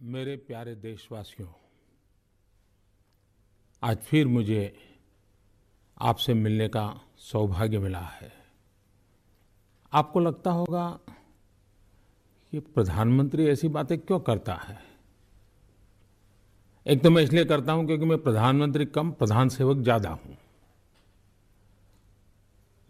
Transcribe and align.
मेरे 0.00 0.36
प्यारे 0.36 0.74
देशवासियों, 0.74 1.48
आज 3.82 3.96
फिर 3.98 4.26
मुझे 4.26 4.76
आपसे 6.00 6.34
मिलने 6.34 6.68
का 6.68 6.84
सौभाग्य 7.20 7.78
मिला 7.78 8.00
है। 8.00 8.30
आपको 9.92 10.20
लगता 10.20 10.50
होगा 10.50 10.88
कि 12.52 12.60
प्रधानमंत्री 12.60 13.46
ऐसी 13.46 13.68
बातें 13.68 13.98
क्यों 13.98 14.20
करता 14.20 14.54
है? 14.54 14.78
एक 16.86 17.02
तो 17.02 17.10
मैं 17.10 17.22
इसलिए 17.22 17.44
करता 17.44 17.72
हूँ 17.72 17.86
क्योंकि 17.86 18.04
मैं 18.04 18.18
प्रधानमंत्री 18.18 18.86
कम, 18.86 19.10
प्रधान 19.10 19.48
सेवक 19.48 19.82
ज़्यादा 19.82 20.10
हूँ। 20.10 20.36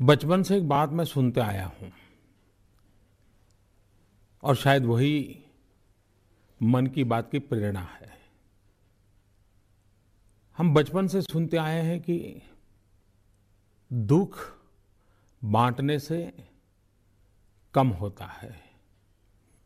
बचपन 0.00 0.42
से 0.42 0.56
एक 0.56 0.68
बात 0.68 0.90
मैं 0.90 1.04
सुनते 1.06 1.40
आया 1.40 1.66
हूँ 1.66 1.92
और 4.42 4.56
शायद 4.56 4.84
वही 4.84 5.44
मन 6.62 6.86
की 6.86 7.04
बात 7.04 7.30
की 7.30 7.38
प्रेरणा 7.38 7.80
है। 7.80 8.16
हम 10.58 10.74
बचपन 10.74 11.06
से 11.06 11.22
सुनते 11.22 11.56
आए 11.56 11.82
हैं 11.82 12.00
कि 12.00 12.42
दुख 13.92 14.38
बांटने 15.42 15.98
से 15.98 16.32
कम 17.74 17.88
होता 17.88 18.24
है 18.24 18.54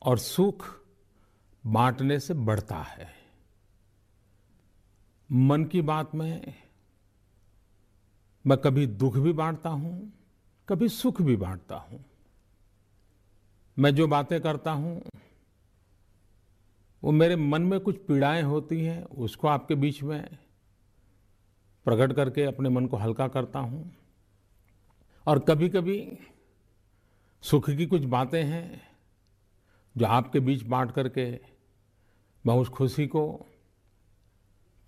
और 0.02 0.18
सुख 0.18 0.66
बांटने 1.66 2.18
से 2.20 2.34
बढ़ता 2.34 2.76
है। 2.76 3.08
मन 5.30 5.64
की 5.64 5.80
बात 5.80 6.14
में 6.14 6.54
मैं 8.44 8.58
कभी 8.58 8.86
दुख 8.86 9.16
भी 9.16 9.32
बांटता 9.32 9.70
हूँ, 9.70 10.12
कभी 10.68 10.88
सुख 10.88 11.22
भी 11.22 11.36
बांटता 11.36 11.76
हूँ। 11.76 12.04
मैं 13.76 13.94
जो 13.94 14.06
बातें 14.08 14.40
करता 14.40 14.70
हूँ 14.70 15.02
वो 17.02 17.12
मेरे 17.12 17.36
मन 17.36 17.62
में 17.62 17.80
कुछ 17.80 17.96
पीड़ाएँ 18.06 18.42
होती 18.42 18.84
हैं, 18.84 19.04
उसको 19.04 19.48
आपके 19.48 19.74
बीच 19.74 20.02
में 20.02 20.38
प्रकट 21.84 22.12
करके 22.12 22.42
अपने 22.42 22.68
मन 22.68 22.86
को 22.86 22.96
हल्का 22.96 23.28
करता 23.28 23.58
हूँ। 23.58 23.96
और 25.26 25.38
कभी 25.38 25.68
कभी 25.68 26.18
सुख 27.42 27.70
की 27.70 27.86
कुछ 27.86 28.04
बातें 28.04 28.42
हैं 28.44 28.82
जो 29.96 30.06
आपके 30.06 30.40
बीच 30.40 30.62
बांट 30.62 30.92
करके 30.92 31.40
मैं 32.46 32.54
उस 32.54 32.68
खुशी 32.68 33.06
को 33.06 33.46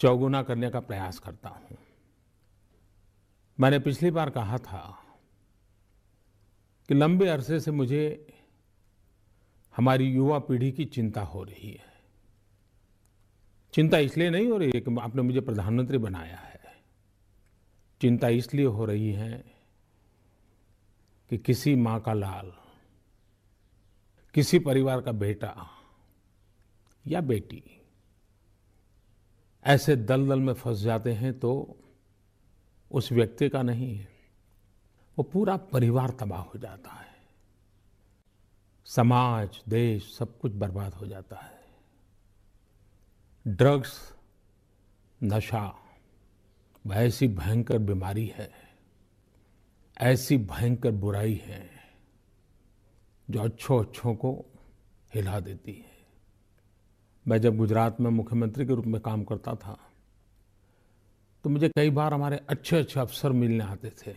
चौगुना 0.01 0.43
करने 0.43 0.71
का 0.71 0.81
प्रयास 0.81 1.19
करता 1.19 1.49
हूँ। 1.49 1.78
मैंने 3.61 3.78
पिछली 3.78 4.11
बार 4.11 4.31
कहा 4.31 4.59
था 4.59 4.99
कि 6.89 6.95
लंबे 6.95 7.28
अरसे 7.28 7.61
से 7.61 7.71
मुझे 7.71 8.33
हमारी 9.77 10.05
युवा 10.05 10.39
पीढ़ी 10.39 10.73
की 10.73 10.84
चिंता 10.84 11.23
हो 11.23 11.43
रही 11.43 11.71
है। 11.71 11.94
चिंता 13.75 13.98
इसलिए 13.98 14.30
नहीं 14.30 14.48
हो 14.48 14.56
रही 14.56 14.70
है 14.75 14.80
कि 14.80 14.97
आपने 15.00 15.22
मुझे 15.22 15.41
प्रधानमंत्री 15.41 15.98
बनाया 15.98 16.36
है। 16.36 16.61
चिंता 18.00 18.28
इसलिए 18.28 18.66
हो 18.66 18.84
रही 18.84 19.12
है 19.12 19.44
कि 21.31 21.39
किसी 21.39 21.75
माँ 21.75 22.00
का 22.00 22.12
लाल, 22.12 22.53
किसी 24.34 24.58
परिवार 24.58 25.00
का 25.00 25.12
बेटा 25.12 25.55
या 27.05 27.20
बेटी 27.20 27.62
ऐसे 29.64 29.97
दलदल 29.97 30.41
में 30.41 30.53
फंस 30.55 30.78
जाते 30.78 31.12
हैं 31.12 31.38
तो 31.38 31.77
उस 32.91 33.11
व्यक्ति 33.12 33.48
का 33.48 33.62
नहीं 33.62 33.94
है। 33.97 34.09
वो 35.19 35.22
पूरा 35.25 35.56
परिवार 35.56 36.11
तबाह 36.11 36.42
हो 36.42 36.59
जाता 36.59 36.91
है। 36.91 37.12
समाज, 38.86 39.61
देश 39.69 40.14
सब 40.16 40.38
कुछ 40.38 40.53
बर्बाद 40.53 40.94
हो 40.94 41.06
जाता 41.06 41.36
है। 41.36 41.53
ड्रग्स, 43.47 43.92
नशा, 45.20 45.62
वह 46.84 46.97
ऐसी 46.97 47.28
भयंकर 47.28 47.78
बीमारी 47.78 48.27
है, 48.37 48.50
ऐसी 49.97 50.37
भयंकर 50.38 50.91
बुराई 50.93 51.34
है, 51.44 51.69
जो 53.28 53.41
अच्छों 53.41 53.84
अच्छों 53.84 54.15
को 54.15 54.32
हिला 55.15 55.41
देती 55.41 55.72
है। 55.72 55.93
मैं 57.27 57.41
जब 57.41 57.56
गुजरात 57.56 58.00
में 58.00 58.10
मुख्यमंत्री 58.10 58.66
के 58.66 58.75
रूप 58.75 58.87
में 58.87 59.00
काम 59.00 59.25
करता 59.25 59.55
था 59.56 59.78
तो 61.44 61.50
मुझे 61.50 61.69
कई 61.69 61.91
बार 61.91 62.15
हमारे 62.15 62.41
अच्छे 62.49 62.76
अच्छे 62.76 63.00
अफसर 63.00 63.32
मिलने 63.32 63.65
आते 63.65 63.91
थे, 63.99 64.15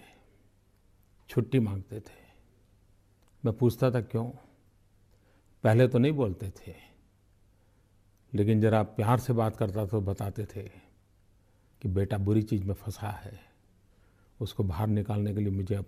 छुट्टी 1.29 1.59
मांगते 1.59 1.99
थे। 1.99 2.25
मैं 3.43 3.53
पूछता 3.53 3.91
था, 3.91 4.01
क्यों? 4.01 4.29
पहले 5.63 5.87
तो 5.87 5.97
नहीं 5.97 6.11
बोलते 6.11 6.49
थे। 6.49 6.86
लेकिन 8.33 8.61
जरा 8.61 8.83
प्यार 8.83 9.19
से 9.19 9.33
बात 9.33 9.57
करता 9.57 9.85
तो 9.85 10.01
बताते 10.01 10.45
थे 10.45 10.63
कि 11.81 11.87
बेटा 11.87 12.17
बुरी 12.17 12.41
चीज़ 12.41 12.63
में 12.63 12.73
फंसा 12.73 13.09
है। 13.09 13.39
उसको 14.39 14.63
बाहर 14.63 14.87
निकालने 14.87 15.33
के 15.33 15.39
लिए 15.39 15.51
मुझे 15.51 15.75
अब 15.75 15.85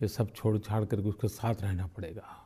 ये 0.00 0.08
सब 0.08 0.32
छोड़ 0.34 0.58
छाड़ 0.58 0.84
करके 0.84 1.08
उसके 1.08 1.28
साथ 1.28 1.62
रहना 1.62 1.86
पड़ेगा। 1.86 2.42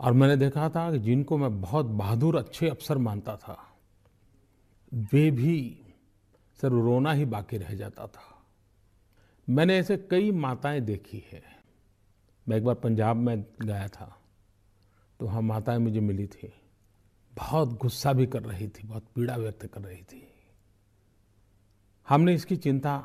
और 0.00 0.12
मैंने 0.12 0.36
देखा 0.36 0.68
था 0.68 0.90
कि 0.92 0.98
जिनको 0.98 1.36
मैं 1.38 1.60
बहुत 1.60 1.86
बहादुर, 1.86 2.36
अच्छे 2.36 2.68
अफसर 2.68 2.98
मानता 2.98 3.36
था, 3.36 3.58
वे 4.92 5.30
भी 5.30 5.80
सर 6.60 6.68
रोना 6.68 7.12
ही 7.12 7.24
बाकी 7.24 7.56
रह 7.56 7.74
जाता 7.74 8.06
था। 8.06 8.44
मैंने 9.48 9.78
ऐसे 9.78 9.96
कई 10.10 10.30
माताएँ 10.30 10.80
देखी 10.80 11.24
है। 11.32 11.42
मैं 12.46 12.56
एक 12.56 12.64
बार 12.64 12.74
पंजाब 12.74 13.16
में 13.16 13.44
गया 13.62 13.88
था 13.88 14.06
तो 15.20 15.26
वहाँ 15.26 15.42
माताएँ 15.42 15.78
मुझे 15.78 16.00
मिली 16.00 16.26
थी। 16.26 16.52
बहुत 17.36 17.78
गुस्सा 17.78 18.12
भी 18.12 18.26
कर 18.26 18.42
रही 18.42 18.68
थी, 18.68 18.86
बहुत 18.86 19.06
पीड़ा 19.14 19.36
व्यक्त 19.36 19.66
कर 19.66 19.80
रही 19.80 20.02
थी। 20.02 20.22
हमने 22.08 22.34
इसकी 22.34 22.56
चिंता 22.56 23.02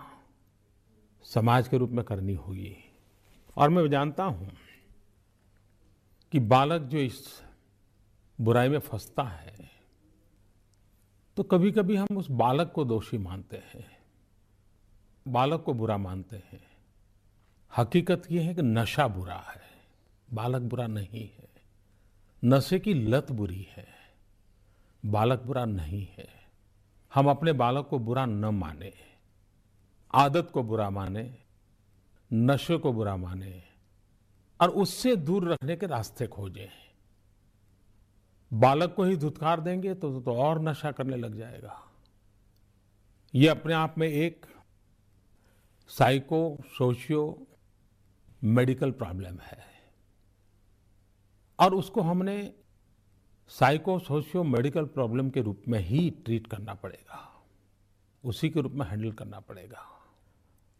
समाज 1.25 1.67
के 1.67 1.77
रूप 1.77 1.89
में 1.89 2.03
करनी 2.05 2.33
होगी। 2.35 2.75
और 3.57 3.69
मैं 3.69 3.89
जानता 3.89 4.23
हूँ 4.23 4.51
कि 6.33 6.39
बालक 6.39 6.81
जो 6.81 6.97
इस 6.97 7.41
बुराई 8.39 8.69
में 8.69 8.79
फंसता 8.79 9.23
है 9.23 9.69
तो 11.37 11.43
कभी 11.43 11.71
कभी 11.71 11.95
हम 11.95 12.17
उस 12.17 12.29
बालक 12.31 12.71
को 12.71 12.83
दोषी 12.85 13.17
मानते 13.17 13.57
हैं, 13.65 13.85
बालक 15.25 15.63
को 15.63 15.73
बुरा 15.73 15.97
मानते 15.97 16.35
हैं। 16.45 16.61
हकीकत 17.71 18.23
यह 18.31 18.45
है 18.45 18.53
कि 18.55 18.61
नशा 18.61 19.07
बुरा 19.07 19.37
है, 19.47 19.61
बालक 20.29 20.61
बुरा 20.61 20.87
नहीं 20.87 21.23
है। 21.29 21.47
नशे 22.43 22.79
की 22.79 22.93
लत 22.93 23.31
बुरी 23.31 23.67
है। 23.71 23.87
बालक 25.05 25.39
बुरा 25.39 25.65
नहीं 25.65 26.07
है। 26.17 26.27
हम 27.13 27.29
अपने 27.29 27.53
बालक 27.53 27.87
को 27.87 27.99
बुरा 27.99 28.25
न 28.25 28.45
माने 28.45 28.93
आदत 30.13 30.51
को 30.53 30.63
बुरा 30.63 30.89
माने 30.89 31.37
नशे 32.33 32.77
को 32.77 32.93
बुरा 32.93 33.15
माने 33.17 33.63
और 34.61 34.69
उससे 34.69 35.15
दूर 35.15 35.51
रखने 35.51 35.75
के 35.75 35.85
रास्ते 35.85 36.27
खोजें। 36.27 36.69
बालक 38.53 38.93
को 38.95 39.03
ही 39.03 39.17
धुतकार 39.17 39.59
देंगे 39.59 39.93
तो, 39.93 40.21
तो 40.21 40.33
और 40.35 40.61
नशा 40.61 40.91
करने 40.91 41.17
लग 41.17 41.35
जाएगा। 41.35 41.83
ये 43.35 43.47
अपने 43.47 43.73
आप 43.73 43.95
में 43.97 44.07
एक 44.07 44.45
साइको 45.87 46.57
सोशियो 46.77 47.47
मेडिकल 48.43 48.91
प्रॉब्लम 48.91 49.37
है। 49.37 49.63
और 51.59 51.75
उसको 51.75 52.01
हमने 52.01 52.58
साइको 53.49 53.99
सोशियो 53.99 54.43
मेडिकल 54.43 54.85
प्रॉब्लम 54.85 55.29
के 55.29 55.41
रूप 55.41 55.61
में 55.67 55.79
ही 55.79 56.09
ट्रीट 56.09 56.47
करना 56.47 56.73
पड़ेगा। 56.73 57.43
उसी 58.25 58.49
के 58.49 58.61
रूप 58.61 58.71
में 58.71 58.85
हैंडल 58.85 59.11
करना 59.11 59.39
पड़ेगा। 59.39 59.85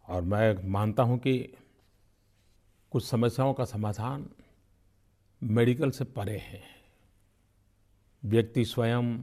और 0.08 0.22
मैं 0.22 0.68
मानता 0.68 1.02
हूँ 1.02 1.18
कि 1.18 1.54
कुछ 2.90 3.04
समस्याओं 3.04 3.54
का 3.54 3.64
समाधान 3.64 4.30
मेडिकल 5.42 5.90
से 5.90 6.04
परे 6.04 6.38
है। 6.38 6.62
व्यक्ति 8.24 8.64
स्वयं, 8.64 9.18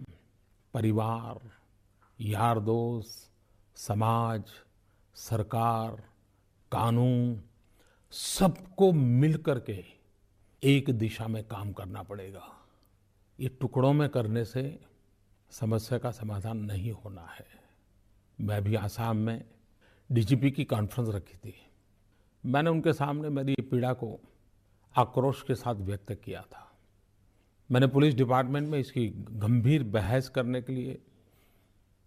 परिवार, 0.73 1.51
यार 2.21 2.59
दोस्त, 2.59 3.31
समाज, 3.75 4.43
सरकार, 5.15 5.91
कानून, 6.71 7.41
सबको 8.11 8.93
मिलकर 8.93 9.59
के 9.59 9.85
एक 10.63 10.89
दिशा 10.89 11.27
में 11.27 11.43
काम 11.43 11.73
करना 11.73 12.03
पड़ेगा। 12.03 12.56
ये 13.39 13.49
टुकड़ों 13.61 13.93
में 13.93 14.09
करने 14.09 14.45
से 14.45 14.79
समस्या 15.51 15.99
का 15.99 16.11
समाधान 16.11 16.57
नहीं 16.57 16.91
होना 16.91 17.21
है। 17.21 17.45
मैं 18.41 18.63
भी 18.63 18.75
आसाम 18.75 19.17
में 19.17 19.43
डीजीपी 20.11 20.51
की 20.51 20.63
कॉन्फ्रेंस 20.63 21.09
रखी 21.09 21.37
थी। 21.37 21.53
मैंने 22.45 22.69
उनके 22.69 22.93
सामने 22.93 23.29
मेरी 23.29 23.55
पीड़ा 23.61 23.93
को 23.93 24.19
आक्रोश 24.95 25.41
के 25.41 25.55
साथ 25.55 25.75
व्यक्त 25.75 26.13
किया 26.13 26.41
था। 26.41 26.77
मैंने 27.71 27.87
पुलिस 27.87 28.15
डिपार्टमेंट 28.15 28.69
में 28.69 28.79
इसकी 28.79 29.07
गंभीर 29.09 29.83
बहस 29.83 30.29
करने 30.29 30.61
के 30.61 30.73
लिए, 30.73 31.01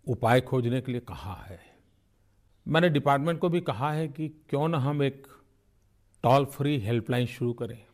उपाय 0.07 0.41
खोजने 0.41 0.81
के 0.81 0.93
लिए 0.93 1.01
कहा 1.01 1.35
है। 1.35 1.61
मैंने 2.69 2.89
डिपार्टमेंट 2.89 3.41
को 3.41 3.49
भी 3.49 3.61
कहा 3.61 3.93
है 3.93 4.09
कि 4.09 4.29
क्यों 4.29 4.69
न 4.69 4.75
हम 4.75 5.03
एक 5.03 5.27
टॉल 6.23 6.45
फ्री 6.45 6.79
हेल्पलाइन 6.79 7.27
शुरू 7.27 7.53
करें, 7.53 7.87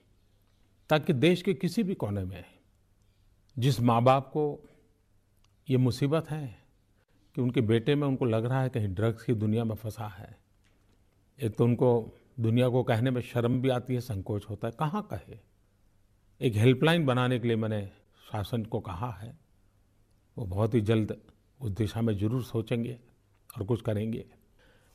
ताकि 0.91 1.13
देश 1.13 1.43
के 1.43 1.55
किसी 1.55 1.83
भी 1.83 1.95
कोने 1.95 2.25
में 2.25 2.45
जिस 3.57 3.81
माँ 3.81 4.03
बाप 4.03 4.29
को 4.29 4.43
ये 5.69 5.77
मुसीबत 5.77 6.31
है 6.31 6.47
कि 7.37 7.41
उनके 7.41 7.61
बेटे 7.61 7.95
में 7.95 8.07
उनको 8.09 8.25
लग 8.25 8.45
रहा 8.45 8.61
है 8.63 8.69
कहीं 8.69 8.89
ड्रग्स 8.89 9.23
की 9.23 9.35
दुनिया 9.35 9.65
में 9.65 9.75
फंसा 9.75 10.07
है, 10.09 10.37
एक 11.39 11.57
तो 11.57 11.65
उनको 11.65 11.89
दुनिया 12.41 12.69
को 12.69 12.83
कहने 12.83 13.11
में 13.11 13.21
शर्म 13.23 13.61
भी 13.61 13.69
आती 13.69 13.95
है, 13.95 14.01
संकोच 14.01 14.45
होता 14.51 14.69
है। 14.69 14.75
कहाँ 14.79 15.03
कहे? 15.13 15.39
एक 16.41 16.57
हेल्पलाइन 16.57 17.07
बनाने 17.07 17.39
के 17.39 17.49
लिए 17.49 17.57
मैंने 17.57 17.85
शासन 18.27 18.65
को 18.65 18.81
कहा 18.81 19.11
है। 19.13 19.35
वो 20.37 20.45
बहुत 20.47 20.75
ही 20.75 20.81
जल्द 20.81 21.17
उस 21.61 21.71
दिशा 21.71 22.01
में 22.03 22.17
ज़रूर 22.19 22.43
सोचेंगे 22.45 22.99
और 23.51 23.65
कुछ 23.65 23.83
करेंगे। 23.83 24.25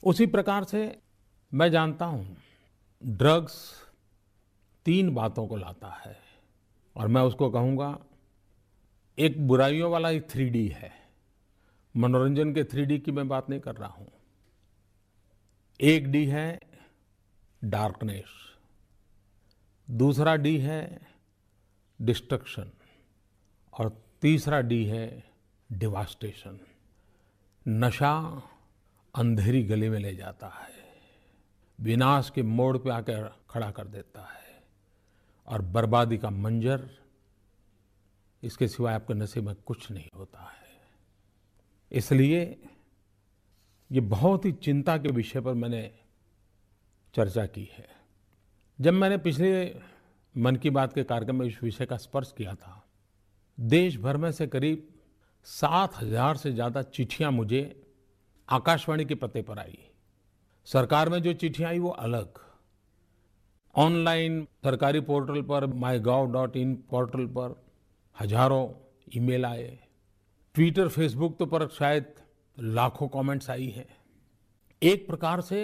उसी 0.03 0.25
प्रकार 0.27 0.63
से 0.63 0.99
मैं 1.51 1.69
जानता 1.71 2.05
हूँ, 2.05 2.37
ड्रग्स 3.01 3.57
तीन 4.85 5.13
बातों 5.13 5.47
को 5.47 5.55
लाता 5.55 5.89
है 6.05 6.17
और 6.95 7.07
मैं 7.07 7.21
उसको 7.21 7.49
कहूँगा 7.49 7.97
एक 9.21 9.35
बुराइयों 9.47 9.89
वाला 9.91 10.09
एक 10.09 10.29
थ्री 10.29 10.67
है। 10.67 10.91
मनोरंजन 11.95 12.53
के 12.53 12.63
थ्री 12.63 12.97
की 12.99 13.11
मैं 13.11 13.27
बात 13.27 13.49
नहीं 13.49 13.59
कर 13.59 13.75
रहा 13.75 13.89
हूँ। 13.89 14.07
एक 15.79 16.07
डी 16.11 16.25
है 16.25 16.59
डार्कनेस, 17.61 18.29
दूसरा 19.87 20.35
डी 20.35 20.57
है 20.57 21.01
डिस्ट्रक्शन, 21.99 22.71
और 23.73 23.89
तीसरा 24.21 24.61
डी 24.61 24.83
है 24.85 25.23
डिवास्टेशन। 25.69 26.59
नशा 27.65 28.13
अंधेरी 29.15 29.63
गली 29.63 29.89
में 29.89 29.99
ले 29.99 30.15
जाता 30.15 30.47
है, 30.49 30.73
विनाश 31.79 32.29
के 32.29 32.43
मोड़ 32.43 32.77
पे 32.77 32.89
आकर 32.89 33.31
खड़ा 33.49 33.69
कर 33.71 33.87
देता 33.87 34.21
है, 34.23 34.63
और 35.47 35.61
बर्बादी 35.61 36.17
का 36.17 36.29
मंजर 36.29 36.89
इसके 38.43 38.67
सिवाय 38.67 38.93
आपके 38.93 39.13
नसीब 39.13 39.45
में 39.45 39.55
कुछ 39.65 39.89
नहीं 39.91 40.09
होता 40.15 40.39
है। 40.41 40.69
इसलिए 41.91 42.41
ये 43.89 44.01
बहुत 44.01 44.45
ही 44.45 44.51
चिंता 44.53 44.97
के 44.97 45.09
विषय 45.11 45.41
पर 45.41 45.53
मैंने 45.53 45.89
चर्चा 47.13 47.45
की 47.47 47.69
है। 47.73 47.87
जब 48.79 48.93
मैंने 48.93 49.17
पिछले 49.19 49.51
मन 50.35 50.55
की 50.55 50.69
बात 50.69 50.93
के 50.93 51.03
कार्यक्रम 51.03 51.35
में 51.35 51.45
इस 51.47 51.61
विषय 51.63 51.85
का 51.85 51.97
स्पर्श 51.97 52.33
किया 52.37 52.53
था 52.55 52.83
देश 53.57 53.97
भर 53.97 54.17
में 54.17 54.31
से 54.31 54.47
करीब 54.47 54.87
सात 55.47 55.95
हज़ार 55.95 56.37
से 56.37 56.51
ज़्यादा 56.51 56.81
चिट्ठियाँ 56.83 57.31
मुझे 57.31 57.61
आकाशवाणी 58.49 59.05
के 59.05 59.15
पते 59.15 59.41
पर 59.41 59.59
आई। 59.59 59.77
सरकार 60.67 61.09
में 61.09 61.21
जो 61.21 61.33
चिट्ठियाँ 61.33 61.69
आई 61.69 61.79
वो 61.79 61.89
अलग। 61.89 62.39
ऑनलाइन 63.75 64.43
सरकारी 64.63 64.99
पोर्टल 65.01 65.41
पर 65.41 65.65
my 65.75 65.99
gov 66.01 66.31
dot 66.31 66.55
in 66.57 66.75
portal 66.89 67.25
पर 67.27 67.55
हज़ारों 68.21 68.67
ईमेल 69.15 69.45
आए। 69.45 69.77
ट्विटर, 70.55 70.87
फेसबुक 70.87 71.37
तो 71.37 71.45
पर 71.45 71.67
शायद 71.69 72.13
लाखों 72.57 73.07
कमेंट्स 73.07 73.49
आई 73.49 73.69
हैं। 73.69 73.87
एक 74.81 75.07
प्रकार 75.07 75.41
से 75.41 75.61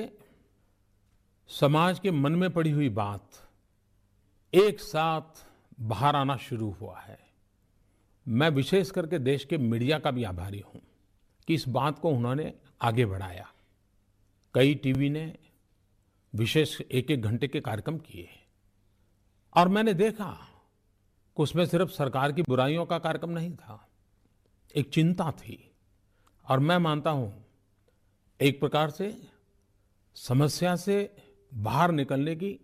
समाज 1.49 1.99
के 1.99 2.11
मन 2.11 2.31
में 2.31 2.49
पड़ी 2.49 2.71
हुई 2.71 2.89
बात 2.89 3.45
एक 4.53 4.79
साथ 4.79 5.45
बाहर 5.81 6.15
आना 6.15 6.35
शुरू 6.39 6.69
हुआ 6.71 6.99
है। 6.99 7.19
मैं 8.25 8.49
विशेष 8.49 8.91
करके 8.91 9.19
देश 9.19 9.45
के 9.45 9.57
मीडिया 9.57 9.99
का 9.99 10.11
भी 10.11 10.23
आभारी 10.23 10.59
हूँ 10.59 10.81
कि 11.47 11.53
इस 11.53 11.67
बात 11.69 11.99
को 11.99 12.09
उन्होंने 12.09 12.53
आगे 12.81 13.05
बढ़ाया। 13.05 13.47
कई 14.55 14.75
टीवी 14.75 15.09
ने 15.09 15.33
विशेष 16.33 16.79
एक 16.81 17.11
एक 17.11 17.21
घंटे 17.21 17.47
के 17.47 17.59
कार्यक्रम 17.61 17.97
किए 17.99 18.29
और 19.55 19.67
मैंने 19.67 19.93
देखा 19.93 20.37
उसमें 21.43 21.65
सिर्फ़ 21.65 21.91
सरकार 21.91 22.31
की 22.31 22.41
बुराइयों 22.41 22.85
का 22.85 22.99
कार्यक्रम 22.99 23.29
नहीं 23.29 23.55
था। 23.55 23.87
एक 24.75 24.89
चिंता 24.89 25.31
थी। 25.31 25.71
और 26.49 26.59
मैं 26.59 26.77
मानता 26.77 27.09
हूँ, 27.09 27.45
एक 28.41 28.59
प्रकार 28.59 28.89
से 28.89 29.27
समस्या 30.15 30.75
से 30.75 31.15
बाहर 31.53 31.91
निकलने 31.91 32.35
की 32.35 32.59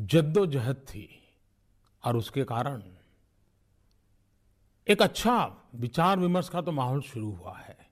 जद्दोजहद 0.00 0.76
थी। 0.76 1.16
और 2.04 2.16
उसके 2.16 2.44
कारण 2.44 2.82
एक 4.88 5.02
अच्छा 5.02 5.56
विचार 5.74 6.18
विमर्श 6.18 6.48
का 6.48 6.60
तो 6.60 6.72
माहौल 6.72 7.00
शुरू 7.00 7.30
हुआ 7.30 7.58
है। 7.58 7.90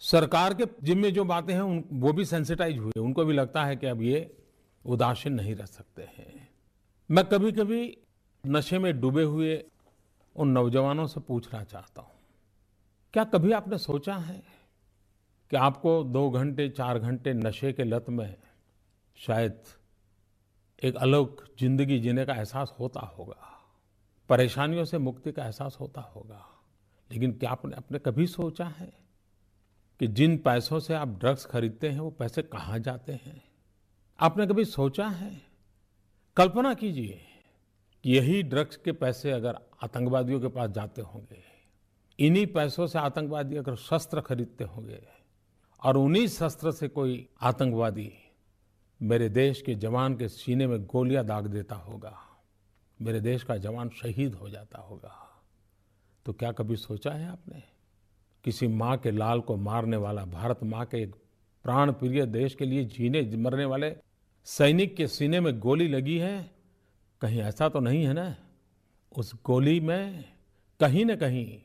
सरकार 0.00 0.54
के 0.54 0.64
जिम्मे 0.82 1.10
जो 1.10 1.24
बातें 1.24 1.54
हैं, 1.54 1.60
उन, 1.60 1.84
वो 1.92 2.12
भी 2.12 2.24
सेंसिटाइज 2.24 2.78
हुए 2.78 3.00
उनको 3.00 3.24
भी 3.24 3.34
लगता 3.34 3.64
है 3.64 3.76
कि 3.76 3.86
अब 3.86 4.02
ये 4.02 4.36
उदासीन 4.86 5.32
नहीं 5.32 5.54
रह 5.54 5.66
सकते 5.66 6.02
हैं। 6.02 6.54
मैं 7.10 7.24
कभी 7.24 7.52
कभी 7.52 7.98
नशे 8.44 8.78
में 8.78 9.00
डूबे 9.00 9.22
हुए 9.22 9.64
उन 10.36 10.48
नौजवानों 10.48 11.06
से 11.06 11.20
पूछना 11.20 11.62
चाहता 11.64 12.02
हूँ, 12.02 12.10
क्या 13.14 13.24
कभी 13.24 13.52
आपने 13.52 13.78
सोचा 13.78 14.14
है 14.16 14.42
कि 15.52 15.56
आपको 15.56 16.02
दो 16.04 16.28
घंटे, 16.30 16.68
चार 16.68 16.98
घंटे 16.98 17.32
नशे 17.34 17.72
के 17.72 17.84
लत 17.84 18.06
में 18.08 18.36
शायद 19.18 19.62
एक 20.82 20.96
अलग 20.96 21.44
ज़िंदगी 21.60 21.98
जीने 21.98 22.24
का 22.26 22.34
एहसास 22.34 22.74
होता 22.80 23.00
होगा, 23.08 23.50
परेशानियों 24.30 24.84
से 24.84 24.98
मुक्ति 24.98 25.32
का 25.32 25.44
एहसास 25.44 25.76
होता 25.80 26.00
होगा, 26.14 26.44
लेकिन 27.10 27.32
क्या 27.32 27.50
आपने 27.50 27.76
अपने 27.76 27.98
कभी 27.98 28.26
सोचा 28.26 28.66
है 28.68 28.92
कि 30.00 30.06
जिन 30.08 30.36
पैसों 30.38 30.80
से 30.80 30.94
आप 30.94 31.08
ड्रग्स 31.20 31.44
खरीदते 31.46 31.88
हैं 31.88 32.00
वो 32.00 32.10
पैसे 32.10 32.42
कहाँ 32.42 32.78
जाते 32.78 33.12
हैं? 33.14 33.42
आपने 34.18 34.46
कभी 34.46 34.64
सोचा 34.64 35.06
है? 35.08 35.30
कल्पना 36.36 36.74
कीजिए। 36.74 37.20
यही 38.04 38.42
ड्रग्स 38.42 38.76
के 38.76 38.92
पैसे 38.92 39.30
अगर 39.30 39.58
आतंकवादियों 39.82 40.40
के 40.40 40.48
पास 40.48 40.70
जाते 40.70 41.02
होंगे, 41.02 41.42
इन्हीं 42.18 42.46
पैसों 42.46 42.86
से 42.86 42.98
आतंकवादी 42.98 43.56
अगर 43.56 43.76
शस्त्र 43.76 44.20
खरीदते 44.20 44.64
होंगे, 44.64 45.00
और 45.82 45.96
उन्हीं 45.96 46.26
शस्त्र 46.28 46.72
से 46.72 46.88
कोई 46.88 47.26
आतंकवादी 47.42 48.12
मेरे 49.00 49.28
देश 49.28 49.62
के 49.62 49.74
जवान 49.74 50.14
के 50.16 50.28
सीने 50.28 50.66
में 50.66 50.84
गोलियाँ 50.86 51.24
दाग 51.24 51.46
देता 51.46 51.74
होगा, 51.76 52.16
मेरे 53.00 53.20
देश 53.20 53.42
का 53.42 53.56
जवान 53.56 53.88
शहीद 54.02 54.34
हो 54.34 54.48
जाता 54.48 54.78
होगा 54.78 55.20
तो 56.26 56.32
क्या 56.32 56.52
कभी 56.52 56.76
सोचा 56.76 57.10
है 57.10 57.28
आपने? 57.28 57.62
किसी 58.44 58.66
माँ 58.66 58.96
के 58.96 59.10
लाल 59.10 59.40
को 59.40 59.56
मारने 59.56 59.96
वाला, 59.96 60.24
भारत 60.24 60.60
माँ 60.64 60.84
के 60.84 61.04
प्राण 61.06 61.92
प्रिय 61.92 62.26
देश 62.26 62.54
के 62.54 62.64
लिए 62.64 62.84
जीने, 62.84 63.22
मरने 63.36 63.64
वाले 63.64 63.94
सैनिक 64.46 64.96
के 64.96 65.06
सीने 65.08 65.40
में 65.40 65.58
गोली 65.58 65.88
लगी 65.88 66.18
है? 66.18 66.53
कहीं 67.24 67.40
ऐसा 67.40 67.68
तो 67.68 67.80
नहीं 67.80 68.04
है 68.04 68.12
ना? 68.12 68.36
उस 69.18 69.34
गोली 69.44 69.80
में 69.80 70.24
कहीं 70.80 71.04
न 71.04 71.16
कहीं 71.16 71.62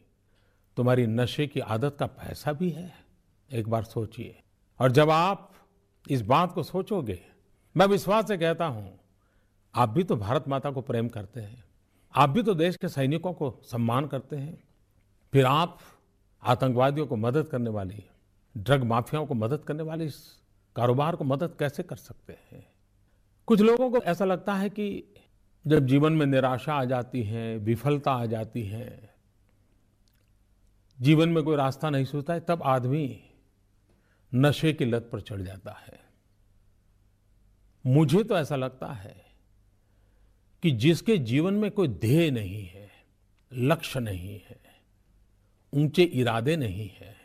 तुम्हारी 0.78 1.08
नशे 1.08 1.48
की 1.48 1.60
आदत 1.60 1.98
का 2.00 2.06
पैसा 2.06 2.54
भी 2.54 2.70
है। 2.70 2.94
एक 3.54 3.68
बार 3.68 3.84
सोचिए। 3.84 4.42
और 4.80 4.92
जब 4.92 5.10
आप 5.10 5.54
इस 6.10 6.22
बात 6.22 6.52
को 6.52 6.64
सोचोगे, 6.64 7.22
मैं 7.78 7.86
विश्वास 7.86 8.28
से 8.28 8.38
कहता 8.38 8.66
हूँ, 8.66 9.00
आप 9.76 9.90
भी 9.90 10.04
तो 10.04 10.16
भारत 10.16 10.48
माता 10.48 10.72
को 10.72 10.82
प्रेम 10.82 11.08
करते 11.08 11.42
हैं। 11.42 11.64
आप 12.16 12.30
भी 12.30 12.44
तो 12.44 12.54
देश 12.54 12.76
के 12.76 12.90
सैनिकों 12.90 13.34
को 13.34 13.62
सम्मान 13.64 14.08
करते 14.08 14.36
हैं। 14.36 14.64
फिर 15.34 15.46
आप 15.46 15.80
आतंकवादियों 16.44 17.08
को 17.08 17.16
मदद 17.16 17.48
करने 17.48 17.70
वाली, 17.70 18.04
ड्रग 18.58 18.84
माफियाओं 18.84 19.26
को 19.26 19.34
मदद 19.34 19.60
करने 19.60 19.84
वाली, 19.84 20.06
इस 20.06 20.40
कारोबार 20.76 21.16
को 21.16 21.24
मदद 21.24 21.56
कैसे 21.60 21.84
कर 21.84 21.96
सकते 21.96 22.38
हैं? 22.52 22.68
कुछ 23.46 23.62
लोगों 23.62 23.92
को 23.92 23.98
ऐसा 23.98 24.26
लगता 24.26 24.54
है 24.54 24.70
कि 24.70 25.04
जब 25.68 25.86
जीवन 25.86 26.14
में 26.14 26.26
निराशा 26.26 26.74
आ 26.74 26.84
जाती 26.86 27.24
है, 27.24 27.58
विफलता 27.58 28.12
आ 28.12 28.26
जाती 28.26 28.64
है, 28.64 29.16
जीवन 31.02 31.30
में 31.30 31.44
कोई 31.44 31.56
रास्ता 31.56 31.90
नहीं 31.90 32.06
सोचता 32.06 32.34
है, 32.34 32.40
तब 32.40 32.64
आदमी 32.64 33.24
नशे 34.36 34.74
की 34.74 34.86
लत 34.86 35.10
पर 35.12 35.22
चढ़ 35.22 35.42
जाता 35.42 35.72
है। 35.72 36.00
मुझे 37.86 38.24
तो 38.24 38.38
ऐसा 38.38 38.56
लगता 38.56 38.88
है 38.88 39.16
कि 40.64 40.72
जिसके 40.72 41.18
जीवन 41.18 41.54
में 41.54 41.70
कोई 41.72 41.88
ध्येय 41.88 42.32
नहीं 42.32 42.66
है, 42.66 42.90
लक्ष्य 43.54 44.00
नहीं 44.00 44.34
है, 44.40 44.60
ऊँचे 45.74 46.04
इरादे 46.04 46.56
नहीं 46.56 46.90
है, 46.90 47.16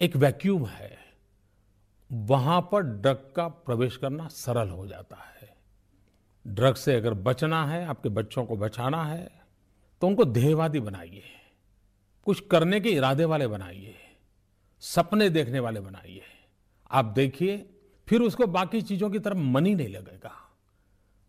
एक 0.00 0.16
वैक्यूम 0.16 0.66
है, 0.66 0.96
वहाँ 2.10 2.60
पर 2.72 2.82
ड्रग 2.82 3.32
का 3.36 3.48
प्रवेश 3.48 3.96
करना 3.96 4.28
सरल 4.28 4.68
हो 4.68 4.86
जाता 4.86 5.16
है। 5.16 5.55
ड्रग 6.46 6.74
से 6.74 6.94
अगर 6.94 7.14
बचना 7.14 7.66
है, 7.66 7.86
आपके 7.86 8.08
बच्चों 8.08 8.44
को 8.46 8.56
बचाना 8.56 9.04
है 9.04 9.30
तो 10.00 10.06
उनको 10.06 10.24
ध्येयवादी 10.24 10.80
बनाइए। 10.80 11.22
कुछ 12.24 12.40
करने 12.40 12.80
के 12.80 12.88
इरादे 12.88 13.24
वाले 13.24 13.46
बनाइए। 13.46 13.94
सपने 14.80 15.30
देखने 15.30 15.60
वाले 15.60 15.80
बनाइए। 15.80 16.22
आप 16.90 17.04
देखिए, 17.04 17.70
फिर 18.08 18.20
उसको 18.20 18.46
बाकी 18.46 18.82
चीज़ों 18.82 19.10
की 19.10 19.18
तरफ़ 19.18 19.36
मन 19.36 19.66
ही 19.66 19.74
नहीं 19.74 19.88
लगेगा। 19.88 20.32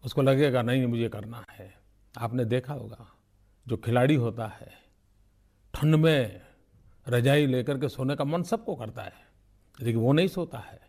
उसको 0.05 0.21
लगेगा, 0.21 0.61
नहीं, 0.61 0.85
मुझे 0.85 1.09
करना 1.09 1.45
है। 1.51 1.77
आपने 2.17 2.45
देखा 2.45 2.73
होगा, 2.73 3.11
जो 3.67 3.77
खिलाड़ी 3.77 4.15
होता 4.15 4.47
है, 4.47 4.73
ठंड 5.73 5.95
में 5.95 6.41
रजाई 7.07 7.45
लेकर 7.45 7.77
के 7.77 7.89
सोने 7.89 8.15
का 8.15 8.23
मन 8.23 8.43
सबको 8.43 8.75
करता 8.75 9.01
है, 9.01 9.13
लेकिन 9.81 10.01
वो 10.01 10.13
नहीं 10.13 10.27
सोता 10.27 10.57
है। 10.57 10.86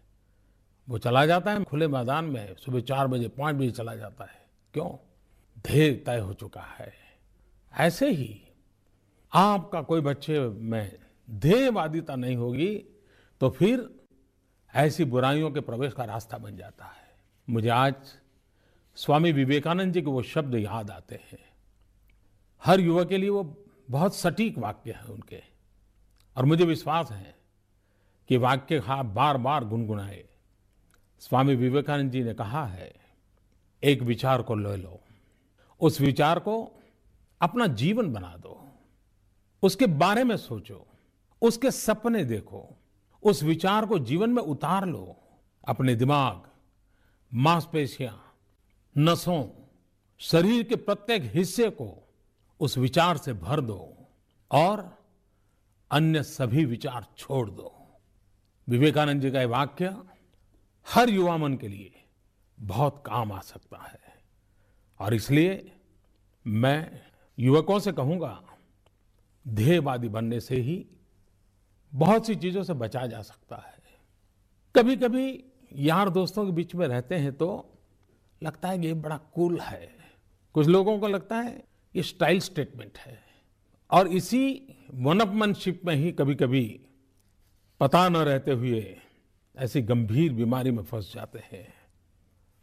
वो 0.88 0.98
चला 0.98 1.26
जाता 1.26 1.52
है 1.52 1.64
खुले 1.64 1.88
मैदान 1.88 2.24
में, 2.24 2.54
सुबह 2.54 2.80
चार 2.80 3.06
बजे, 3.06 3.28
पाँच 3.28 3.56
बजे 3.56 3.70
चला 3.70 3.94
जाता 3.94 4.24
है। 4.24 4.46
क्यों? 4.74 4.90
ध्येय 5.66 5.92
तय 5.94 6.18
हो 6.18 6.34
चुका 6.34 6.60
है। 6.60 6.92
ऐसे 7.72 8.10
ही 8.10 8.40
आपका 9.32 9.82
कोई 9.82 10.00
बच्चे 10.00 10.40
में 10.40 10.98
ध्येयवादिता 11.30 12.16
नहीं 12.16 12.36
होगी 12.36 12.76
तो 13.40 13.50
फिर 13.50 14.00
ऐसी 14.74 15.04
बुराइयों 15.04 15.50
के 15.50 15.60
प्रवेश 15.60 15.92
का 15.92 16.04
रास्ता 16.04 16.38
बन 16.38 16.56
जाता 16.56 16.84
है। 16.84 17.14
मुझे 17.50 17.68
आज 17.68 17.94
स्वामी 18.96 19.32
विवेकानंद 19.32 19.94
जी 19.94 20.00
के 20.00 20.06
वो 20.06 20.22
शब्द 20.22 20.54
याद 20.54 20.90
आते 20.90 21.14
हैं। 21.14 21.44
हर 22.64 22.80
युवक 22.80 23.08
के 23.08 23.16
लिए 23.16 23.28
वो 23.28 23.64
बहुत 23.90 24.16
सटीक 24.16 24.58
वाक्य 24.58 24.92
है 24.92 25.04
उनके। 25.04 25.42
और 26.36 26.44
मुझे 26.44 26.64
विश्वास 26.64 27.10
है 27.10 27.34
कि 28.28 28.36
वाक्य 28.36 28.82
आप 28.86 29.06
बार 29.06 29.36
बार 29.36 29.64
गुनगुनाए। 29.64 30.27
स्वामी 31.20 31.54
विवेकानंद 31.54 32.10
जी 32.10 32.24
ने 32.24 32.34
कहा 32.34 32.66
है, 32.66 32.94
एक 33.84 34.02
विचार 34.02 34.42
को 34.42 34.54
ले 34.54 34.76
लो। 34.76 35.00
उस 35.80 36.00
विचार 36.00 36.38
को 36.38 36.80
अपना 37.40 37.66
जीवन 37.66 38.12
बना 38.12 38.36
दो। 38.36 38.68
उसके 39.62 39.86
बारे 39.86 40.24
में 40.24 40.36
सोचो, 40.36 40.86
उसके 41.42 41.70
सपने 41.70 42.24
देखो, 42.24 42.76
उस 43.22 43.42
विचार 43.42 43.86
को 43.86 43.98
जीवन 43.98 44.30
में 44.30 44.42
उतार 44.42 44.86
लो। 44.86 45.16
अपने 45.68 45.94
दिमाग, 45.94 46.42
मांसपेशियाँ, 47.34 48.34
नसों, 48.98 49.44
शरीर 50.18 50.62
के 50.62 50.76
प्रत्येक 50.76 51.22
हिस्से 51.22 51.70
को 51.70 52.08
उस 52.60 52.78
विचार 52.78 53.16
से 53.16 53.32
भर 53.32 53.60
दो 53.60 53.94
और 54.50 54.98
अन्य 55.90 56.22
सभी 56.22 56.64
विचार 56.64 57.06
छोड़ 57.16 57.50
दो। 57.50 57.74
विवेकानंद 58.68 59.22
जी 59.22 59.30
का 59.30 59.40
यह 59.40 59.46
वाक्य 59.46 59.96
हर 60.88 61.10
युवा 61.10 61.36
मन 61.36 61.54
के 61.54 61.68
लिए 61.68 62.04
बहुत 62.58 63.02
काम 63.06 63.32
आ 63.32 63.40
सकता 63.40 63.82
है। 63.82 64.00
और 65.00 65.14
इसलिए 65.14 65.72
मैं 66.46 67.00
युवकों 67.38 67.78
से 67.78 67.92
कहूँगा, 67.92 68.42
ध्येयवादी 69.46 70.08
बनने 70.08 70.40
से 70.40 70.56
ही 70.56 70.84
बहुत 71.92 72.26
सी 72.26 72.34
चीज़ों 72.34 72.62
से 72.62 72.74
बचा 72.74 73.06
जा 73.06 73.20
सकता 73.22 73.56
है। 73.56 73.76
कभी 74.74 74.96
कभी 74.96 75.44
यार 75.72 76.10
दोस्तों 76.10 76.44
के 76.46 76.52
बीच 76.52 76.74
में 76.74 76.86
रहते 76.88 77.14
हैं 77.14 77.32
तो 77.32 77.48
लगता 78.42 78.68
है 78.68 78.78
कि 78.78 78.86
ये 78.86 78.94
बड़ा 78.94 79.16
कूल 79.34 79.58
है। 79.60 79.90
कुछ 80.54 80.66
लोगों 80.66 80.98
को 80.98 81.08
लगता 81.08 81.36
है 81.36 81.64
ये 81.94 82.02
स्टाइल 82.02 82.40
स्टेटमेंट 82.40 82.98
है। 82.98 83.18
और 83.90 84.08
इसी 84.08 84.76
वनअपमनशिप 84.94 85.84
में 85.84 85.94
ही 85.94 86.12
कभी 86.12 86.34
कभी 86.34 86.64
पता 87.80 88.08
न 88.08 88.16
रहते 88.16 88.52
हुए 88.52 89.00
ऐसी 89.58 89.80
गंभीर 89.82 90.32
बीमारी 90.32 90.70
में 90.70 90.82
फंस 90.82 91.12
जाते 91.14 91.38
हैं। 91.52 91.66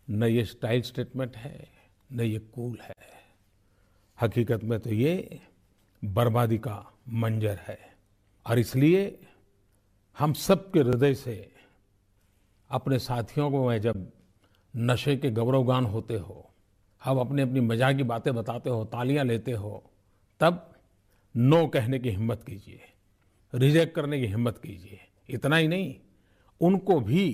न 0.07 0.23
ये 0.23 0.43
स्टाइल 0.45 0.81
स्टेटमेंट 0.81 1.35
है, 1.37 1.67
न 2.11 2.21
ये 2.21 2.39
कूल 2.39 2.77
है। 2.81 2.95
हकीकत 4.21 4.63
में 4.63 4.79
तो 4.79 4.89
ये 4.89 5.39
बर्बादी 6.01 6.57
का 6.57 6.75
मंजर 7.09 7.59
है। 7.61 7.77
और 8.45 8.59
इसलिए 8.59 9.19
हम 10.17 10.33
सबके 10.33 10.79
हृदय 10.79 11.13
से 11.13 11.35
अपने 12.69 12.99
साथियों 12.99 13.49
को 13.51 13.67
मैं 13.69 13.81
जब 13.81 14.11
नशे 14.73 15.17
के 15.17 15.31
गौरवगान 15.31 15.85
होते 15.85 16.13
हो 16.13 16.51
हम 17.01 17.19
अपनी 17.19 17.41
अपनी 17.41 17.59
मज़ा 17.59 17.91
की 17.93 18.03
बातें 18.03 18.33
बताते 18.35 18.69
हो, 18.69 18.85
तालियाँ 18.85 19.25
लेते 19.25 19.51
हो, 19.51 19.91
तब 20.39 20.73
नो 21.35 21.65
कहने 21.67 21.99
की 21.99 22.09
हिम्मत 22.09 22.43
कीजिए, 22.43 22.81
रिजेक्ट 23.53 23.95
करने 23.95 24.19
की 24.19 24.27
हिम्मत 24.27 24.57
कीजिए। 24.57 24.99
इतना 25.29 25.55
ही 25.55 25.67
नहीं 25.67 25.95
उनको 26.61 26.99
भी 27.01 27.25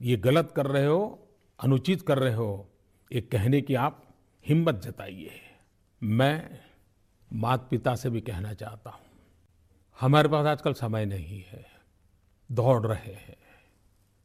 ये 0.00 0.16
गलत 0.18 0.52
कर 0.56 0.66
रहे 0.66 0.86
हो, 0.86 1.18
अनुचित 1.58 2.02
कर 2.02 2.18
रहे 2.18 2.34
हो, 2.34 2.68
ये 3.10 3.20
कहने 3.22 3.60
की 3.60 3.74
आप 3.76 4.02
हिम्मत 4.46 4.80
जताइए। 4.82 5.40
मैं 6.02 6.58
माता 7.30 7.66
पिता 7.70 7.94
से 7.94 8.10
भी 8.10 8.20
कहना 8.20 8.52
चाहता 8.54 8.90
हूँ, 8.90 9.06
हमारे 9.98 10.28
पास 10.28 10.46
आजकल 10.46 10.72
समय 10.74 11.06
नहीं 11.06 11.42
है, 11.42 11.64
दौड़ 12.50 12.86
रहे 12.86 13.12
हैं, 13.14 13.36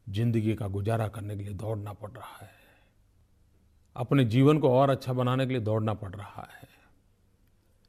ज़िंदगी 0.08 0.56
का 0.56 0.68
गुजारा 0.70 1.08
करने 1.08 1.36
के 1.38 1.44
लिए 1.44 1.54
दौड़ना 1.56 1.94
पड़ 1.94 2.12
रहा 2.12 2.38
है, 2.42 2.52
अपने 3.96 4.26
जीवन 4.26 4.60
को 4.60 4.72
और 4.72 4.90
अच्छा 4.90 5.14
बनाने 5.14 5.46
के 5.46 5.54
लिए 5.54 5.62
दौड़ना 5.62 5.94
पड़ 5.94 6.14
रहा 6.16 6.48
है, 6.52 6.68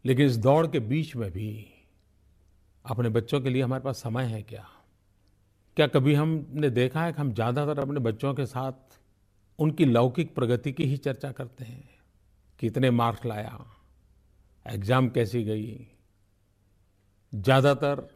लेकिन 0.04 0.26
इस 0.26 0.36
दौड़ 0.38 0.66
के 0.66 0.80
बीच 0.80 1.14
में 1.16 1.30
भी 1.32 1.50
अपने 2.84 3.08
बच्चों 3.08 3.40
के 3.40 3.50
लिए 3.50 3.62
हमारे 3.62 3.82
पास 3.82 4.02
समय 4.02 4.24
है 4.24 4.42
क्या? 4.42 4.66
क्या 5.76 5.86
कभी 5.86 6.14
हमने 6.14 6.70
देखा 6.70 7.04
है 7.04 7.12
कि 7.12 7.20
हम 7.20 7.32
ज़्यादातर 7.32 7.78
अपने 7.78 8.00
बच्चों 8.00 8.34
के 8.34 8.46
साथ 8.46 8.72
उनकी 9.58 9.84
लौकिक 9.84 10.34
प्रगति 10.34 10.72
की 10.72 10.84
ही 10.84 10.96
चर्चा 10.96 11.32
करते 11.32 11.64
हैं? 11.64 11.88
कितने 12.58 12.90
मार्क्स 12.90 13.26
लाया? 13.26 13.64
एग्ज़ाम 14.66 15.08
कैसी 15.08 15.44
गई? 15.44 15.86
ज़्यादातर 17.34 18.08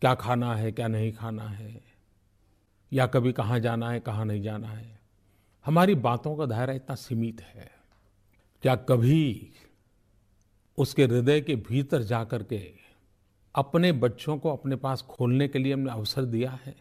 क्या 0.00 0.14
खाना 0.14 0.54
है, 0.54 0.72
क्या 0.72 0.88
नहीं 0.88 1.12
खाना 1.12 1.42
है? 1.42 1.80
या 2.92 3.06
कभी 3.06 3.32
कहाँ 3.32 3.60
जाना 3.60 3.90
है, 3.90 4.00
कहाँ 4.00 4.24
नहीं 4.24 4.42
जाना 4.42 4.68
है? 4.68 5.00
हमारी 5.64 5.94
बातों 5.94 6.36
का 6.36 6.46
दायरा 6.46 6.72
इतना 6.72 6.94
सीमित 6.94 7.40
है। 7.40 7.70
क्या 8.62 8.76
कभी 8.76 9.52
उसके 10.78 11.04
हृदय 11.04 11.40
के 11.40 11.56
भीतर 11.56 12.02
जाकर 12.02 12.42
के 12.42 12.87
अपने 13.58 13.90
बच्चों 13.94 14.36
को 14.38 14.50
अपने 14.50 14.76
पास 14.76 15.02
खोलने 15.02 15.48
के 15.48 15.58
लिए 15.58 15.72
हमने 15.72 15.90
अवसर 15.90 16.24
दिया 16.26 16.58
है। 16.64 16.74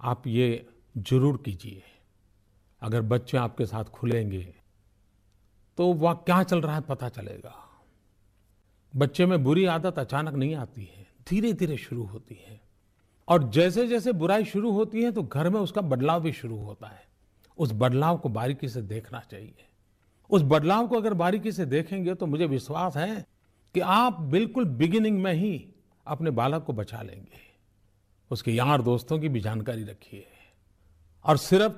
आप 0.00 0.26
ये 0.26 0.66
ज़रूर 0.98 1.36
कीजिए। 1.44 1.82
अगर 2.82 3.02
बच्चे 3.02 3.36
आपके 3.38 3.66
साथ 3.66 3.84
खुलेंगे 3.84 4.46
तो 5.78 5.92
वह 5.94 6.12
क्या 6.16 6.42
चल 6.42 6.60
रहा 6.60 6.74
है 6.74 6.80
पता 6.80 7.08
चलेगा। 7.08 7.54
बच्चे 8.94 9.26
में 9.26 9.42
बुरी 9.44 9.64
आदत 9.66 9.98
अचानक 9.98 10.34
नहीं 10.34 10.54
आती 10.54 10.84
है 10.86 11.06
धीरे 11.28 11.52
धीरे 11.52 11.76
शुरू 11.78 12.04
होती 12.04 12.34
है। 12.48 12.60
और 13.28 13.48
जैसे 13.50 13.86
जैसे 13.88 14.12
बुराई 14.14 14.44
शुरू 14.44 14.70
होती 14.70 15.02
है 15.02 15.10
तो 15.12 15.22
घर 15.22 15.48
में 15.50 15.60
उसका 15.60 15.80
बदलाव 15.82 16.22
भी 16.22 16.32
शुरू 16.32 16.56
होता 16.56 16.88
है। 16.88 17.02
उस 17.58 17.72
बदलाव 17.74 18.18
को 18.18 18.28
बारीकी 18.30 18.68
से 18.68 18.82
देखना 18.82 19.20
चाहिए। 19.30 19.66
उस 20.30 20.42
बदलाव 20.44 20.86
को 20.88 20.96
अगर 20.96 21.14
बारीकी 21.16 21.52
से 21.52 21.66
देखेंगे 21.66 22.14
तो 22.14 22.26
मुझे 22.26 22.46
विश्वास 22.46 22.96
है 22.96 23.24
कि 23.74 23.80
आप 23.80 24.20
बिल्कुल 24.22 24.64
बिगिनिंग 24.64 25.22
में 25.22 25.32
ही 25.32 25.56
अपने 26.06 26.30
बालक 26.30 26.64
को 26.64 26.72
बचा 26.72 27.02
लेंगे। 27.02 27.54
उसके 28.30 28.52
यार 28.52 28.82
दोस्तों 28.82 29.18
की 29.18 29.28
भी 29.28 29.40
जानकारी 29.40 29.84
रखिए। 29.84 30.26
और 31.24 31.36
सिर्फ़ 31.36 31.72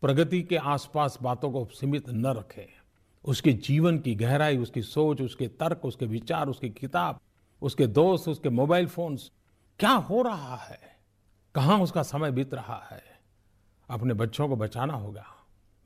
प्रगति 0.00 0.42
के 0.42 0.56
आसपास 0.56 1.18
बातों 1.22 1.52
को 1.52 1.68
सीमित 1.74 2.08
न 2.08 2.26
रखें। 2.26 2.66
उसके 3.24 3.52
जीवन 3.52 3.98
की 3.98 4.14
गहराई, 4.14 4.56
उसकी 4.56 4.82
सोच, 4.82 5.22
उसके 5.22 5.48
तर्क, 5.48 5.80
उसके 5.84 6.06
विचार, 6.06 6.48
उसकी 6.48 6.70
किताब, 6.70 7.20
उसके 7.62 7.86
दोस्त, 7.86 8.28
उसके 8.28 8.48
मोबाइल 8.48 8.86
फोन्स, 8.86 9.32
क्या 9.78 9.90
हो 9.90 10.22
रहा 10.22 10.56
है? 10.56 10.80
कहाँ 11.54 11.80
उसका 11.80 12.02
समय 12.02 12.30
बीत 12.30 12.54
रहा 12.54 12.88
है? 12.90 13.02
अपने 13.90 14.14
बच्चों 14.14 14.48
को 14.48 14.56
बचाना 14.56 14.94
होगा। 14.94 15.26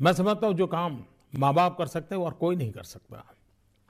मैं 0.01 0.13
समझता 0.13 0.47
हूँ 0.47 0.55
जो 0.55 0.67
काम 0.67 1.05
माँ 1.39 1.55
बाप 1.55 1.79
कर 1.79 1.87
सकते 1.87 2.15
हैं 2.15 2.23
और 2.23 2.33
कोई 2.33 2.57
नहीं 2.57 2.73
कर 2.73 2.83
सकता। 2.83 3.35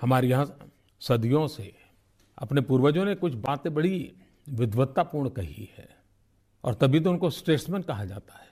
हमारे 0.00 0.28
यहाँ 0.28 0.59
सदियों 1.00 1.49
से 1.49 1.77
अपने 2.38 2.61
पूर्वजों 2.61 3.04
ने 3.04 3.14
कुछ 3.14 3.35
बातें 3.37 3.73
बड़ी 3.75 4.12
विद्वत्तापूर्ण 4.49 5.28
कही 5.28 5.68
है, 5.78 5.88
और 6.64 6.75
तभी 6.75 7.00
तो 7.00 7.11
उनको 7.11 7.30
स्टेट्समैन 7.30 7.83
कहा 7.83 8.04
जाता 8.04 8.38
है। 8.38 8.47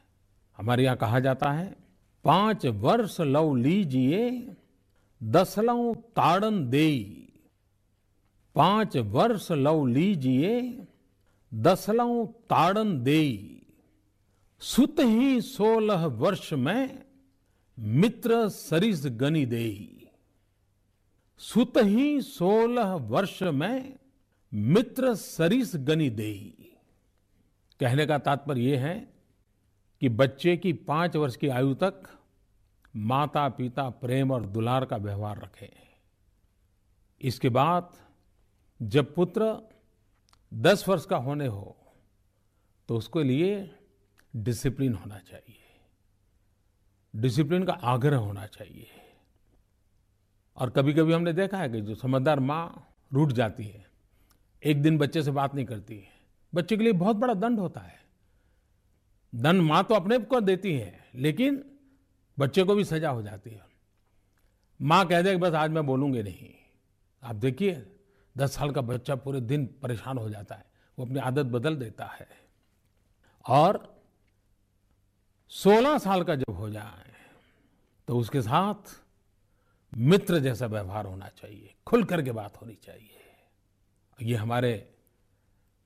हमारे 0.59 0.85
यहाँ 0.85 0.97
कहा 0.97 1.21
जाता 1.21 1.51
है, 1.53 1.75
पाँच 2.25 2.67
वर्ष 2.67 3.21
लव 3.21 3.55
लीजिए 3.55 4.31
दसलऊ 5.21 5.95
ताड़न 6.17 6.69
दे 6.71 6.91
पाँच 8.57 8.97
वर्ष 8.97 9.51
लव 9.53 9.85
लीजिए 9.87 10.61
दसलऊ 11.53 12.25
ताड़न 12.51 13.03
दे 13.03 13.23
सुत 14.63 15.01
ही 15.01 15.41
सोलह 15.41 16.07
वर्ष 16.07 16.53
में 16.53 17.03
मित्र 17.79 18.49
सरिस 18.49 19.07
गनी 19.07 19.45
दे 19.47 19.69
सुत 21.39 21.73
ही 21.77 22.21
सोलह 22.23 22.95
वर्ष 22.95 23.43
में 23.43 23.99
मित्र 24.53 25.15
सरिस 25.15 25.73
गनि 25.77 26.11
दे 26.11 26.33
कहने 27.81 28.07
का 28.07 28.19
तात्पर्य 28.19 28.61
यह 28.61 28.87
है 28.87 28.99
कि 30.01 30.09
बच्चे 30.09 30.57
की 30.57 30.73
पाँच 30.73 31.17
वर्ष 31.17 31.37
की 31.37 31.49
आयु 31.49 31.75
तक 31.75 32.03
माता 32.97 33.49
पिता 33.49 33.89
प्रेम 33.91 34.31
और 34.31 34.47
दुलार 34.47 34.85
का 34.85 34.97
व्यवहार 34.97 35.39
रखें। 35.39 35.69
इसके 37.21 37.49
बाद 37.49 37.93
जब 38.83 39.15
पुत्र 39.15 39.57
दस 40.55 40.89
वर्ष 40.89 41.05
का 41.05 41.17
होने 41.17 41.47
हो 41.47 41.77
तो 42.89 42.97
उसके 42.97 43.23
लिए 43.23 43.75
डिसिप्लिन 44.37 44.95
होना 44.95 45.19
चाहिए। 45.19 45.63
डिसिप्लिन 47.17 47.65
का 47.65 47.73
आग्रह 47.73 48.17
होना 48.17 48.47
चाहिए। 48.47 48.87
और 50.57 50.71
कभी 50.71 50.93
कभी 50.95 51.13
हमने 51.13 51.33
देखा 51.33 51.59
है 51.59 51.69
कि 51.69 51.81
जो 51.81 51.95
समझदार 51.95 52.41
माँ 52.41 52.89
रूठ 53.13 53.33
जाती 53.33 53.65
है, 53.65 53.87
एक 54.63 54.83
दिन 54.83 54.99
बच्चे 54.99 55.23
से 55.23 55.31
बात 55.31 55.55
नहीं 55.55 55.67
करती 55.67 55.97
है। 55.97 56.09
बच्चे 56.55 56.77
के 56.77 56.83
लिए 56.83 56.93
बहुत 56.93 57.17
बड़ा 57.17 57.35
दंड 57.35 57.61
होता 57.61 57.81
है। 57.81 58.01
दंड 59.35 59.63
माँ 59.63 59.85
तो 59.85 59.95
अपने 59.95 60.19
को 60.19 60.41
देती 60.41 60.75
है, 60.75 61.05
लेकिन 61.15 61.65
बच्चे 62.39 62.65
को 62.65 62.75
भी 62.75 62.85
सजा 62.85 63.11
हो 63.11 63.23
जाती 63.23 63.51
है। 63.51 63.65
माँ 64.83 65.07
कह 65.07 65.23
दे 65.23 65.31
कि 65.31 65.37
बस 65.37 65.55
आज 65.55 65.71
मैं 65.71 65.87
बोलूँगी 65.87 66.23
नहीं। 66.23 66.55
आप 67.23 67.37
देखिए, 67.37 67.87
दस 68.39 68.55
साल 68.55 68.71
का 68.71 68.81
बच्चा 68.81 69.15
पूरे 69.15 69.41
दिन 69.41 69.67
परेशान 69.83 70.19
हो 70.19 70.31
जाता 70.31 70.55
है, 70.55 70.65
वो 70.99 71.05
अपनी 71.07 71.19
आदत 71.19 71.47
बदल 71.47 71.77
देता 71.77 72.05
है। 72.05 72.29
और 73.47 73.97
सोलह 75.49 75.99
साल 75.99 76.23
का 76.23 76.35
जब 76.35 76.51
हो 76.51 76.71
जाए 76.71 77.13
तो 78.09 78.19
उसके 78.19 78.43
साथ 78.43 79.03
मित्र 79.93 80.39
जैसा 80.39 80.67
व्यवहार 80.67 81.07
होना 81.07 81.29
चाहिए 81.29 81.75
खुल 81.87 82.05
करके 82.05 82.33
बात 82.33 82.61
होनी 82.61 82.75
चाहिए। 82.75 83.19
ये 84.19 84.35
हमारे 84.35 84.73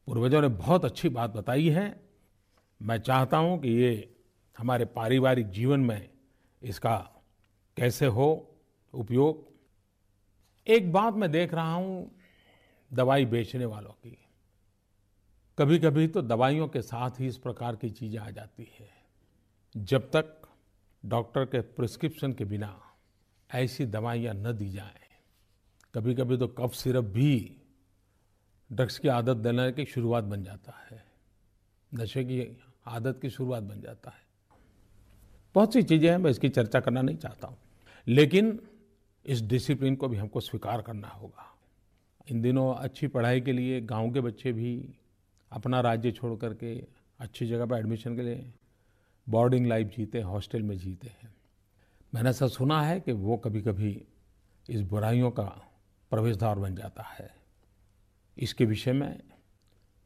पूर्वजों 0.09 0.41
ने 0.43 0.49
बहुत 0.49 0.85
अच्छी 0.85 1.09
बात 1.09 1.31
बताई 1.31 1.69
है। 1.69 2.01
मैं 2.81 2.99
चाहता 2.99 3.37
हूँ 3.37 3.59
कि 3.61 3.69
ये 3.69 4.15
हमारे 4.59 4.85
पारिवारिक 4.85 5.51
जीवन 5.51 5.81
में 5.81 6.09
इसका 6.63 6.97
कैसे 7.77 8.07
हो, 8.07 8.59
उपयोग। 8.95 9.49
एक 10.67 10.93
बात 10.93 11.15
मैं 11.15 11.31
देख 11.31 11.55
रहा 11.55 11.73
हूँ 11.73 12.11
दवाई 12.91 13.25
बेचने 13.25 13.65
वालों 13.65 13.93
की। 13.93 14.17
कभी 15.59 15.79
कभी 15.79 16.07
तो 16.09 16.23
दवाइयों 16.23 16.69
के 16.69 16.83
साथ 16.83 17.21
ही 17.21 17.27
इस 17.27 17.37
प्रकार 17.37 17.77
की 17.77 17.91
चीज़ें 17.91 18.19
आ 18.19 18.31
जाती 18.31 18.69
है। 18.79 18.89
जब 19.75 20.11
तक 20.11 20.49
डॉक्टर 21.05 21.45
के 21.45 21.61
प्रिस्क्रिप्शन 21.61 22.33
के 22.33 22.45
बिना 22.45 22.67
ऐसी 23.55 23.87
दवाइयाँ 23.87 24.35
न 24.35 24.53
दी 24.53 24.71
जाएँ। 24.71 24.95
कभी 25.95 26.15
कभी 26.15 26.37
तो 26.37 26.49
कफ 26.49 26.75
सिरप 26.75 27.05
भी 27.05 27.57
ड्रग्स 28.73 28.99
की 28.99 29.09
आदत 29.09 29.37
देने 29.37 29.73
की 29.73 29.85
शुरुआत 29.85 30.25
बन 30.25 30.45
जाता 30.45 30.73
है। 30.91 31.05
नशे 31.95 32.25
की 32.25 32.57
आदत 32.87 33.19
की 33.23 33.31
शुरुआत 33.31 33.63
बन 33.63 33.81
जाता 33.81 34.11
है। 34.11 34.23
बहुत 35.55 35.73
सी 35.73 35.83
चीज़ें 35.83 36.11
हैं, 36.11 36.19
मैं 36.19 36.31
इसकी 36.31 36.49
चर्चा 36.49 36.81
करना 36.81 37.03
नहीं 37.03 37.17
चाहता 37.17 37.49
हूँ। 37.49 37.59
लेकिन 38.09 38.61
इस 39.27 39.43
डिसिप्लिन 39.43 39.97
को 39.97 40.09
भी 40.09 40.17
हमको 40.17 40.41
स्वीकार 40.41 40.83
करना 40.83 41.09
होगा। 41.09 41.59
इन 42.31 42.43
दिनों 42.43 42.75
अच्छी 42.75 43.07
पढ़ाई 43.07 43.41
के 43.41 43.53
लिए, 43.53 43.81
गाँव 43.81 44.11
के 44.11 44.21
बच्चे 44.21 44.53
भी 44.53 44.95
अपना 45.53 45.81
राज्य 45.81 46.13
छोड़ 46.13 46.39
करके 46.39 46.87
अच्छी 47.19 47.47
जगह 47.47 47.67
पर 47.67 47.77
एडमिशन 47.77 48.17
के 48.17 48.23
लिए 48.23 48.53
बोर्डिंग 49.29 49.67
लाइफ 49.67 49.87
जीते 49.97 50.19
हैं, 50.19 50.25
हॉस्टल 50.25 50.63
में 50.63 50.79
जीते 50.79 51.09
हैं। 51.09 51.35
मैंने 52.15 52.31
ऐसा 52.31 52.49
सुना 52.49 52.83
है 52.83 53.01
कि 53.01 53.13
वो 53.13 53.37
कभी 53.37 53.61
कभी 53.61 54.05
इस 54.71 54.81
बुराइयों 54.81 55.31
का 55.31 55.45
प्रवेश 56.11 56.37
द्वार 56.37 56.59
बन 56.59 56.75
जाता 56.75 57.03
है। 57.03 57.35
इसके 58.39 58.65
विषय 58.65 58.93
में 58.93 59.21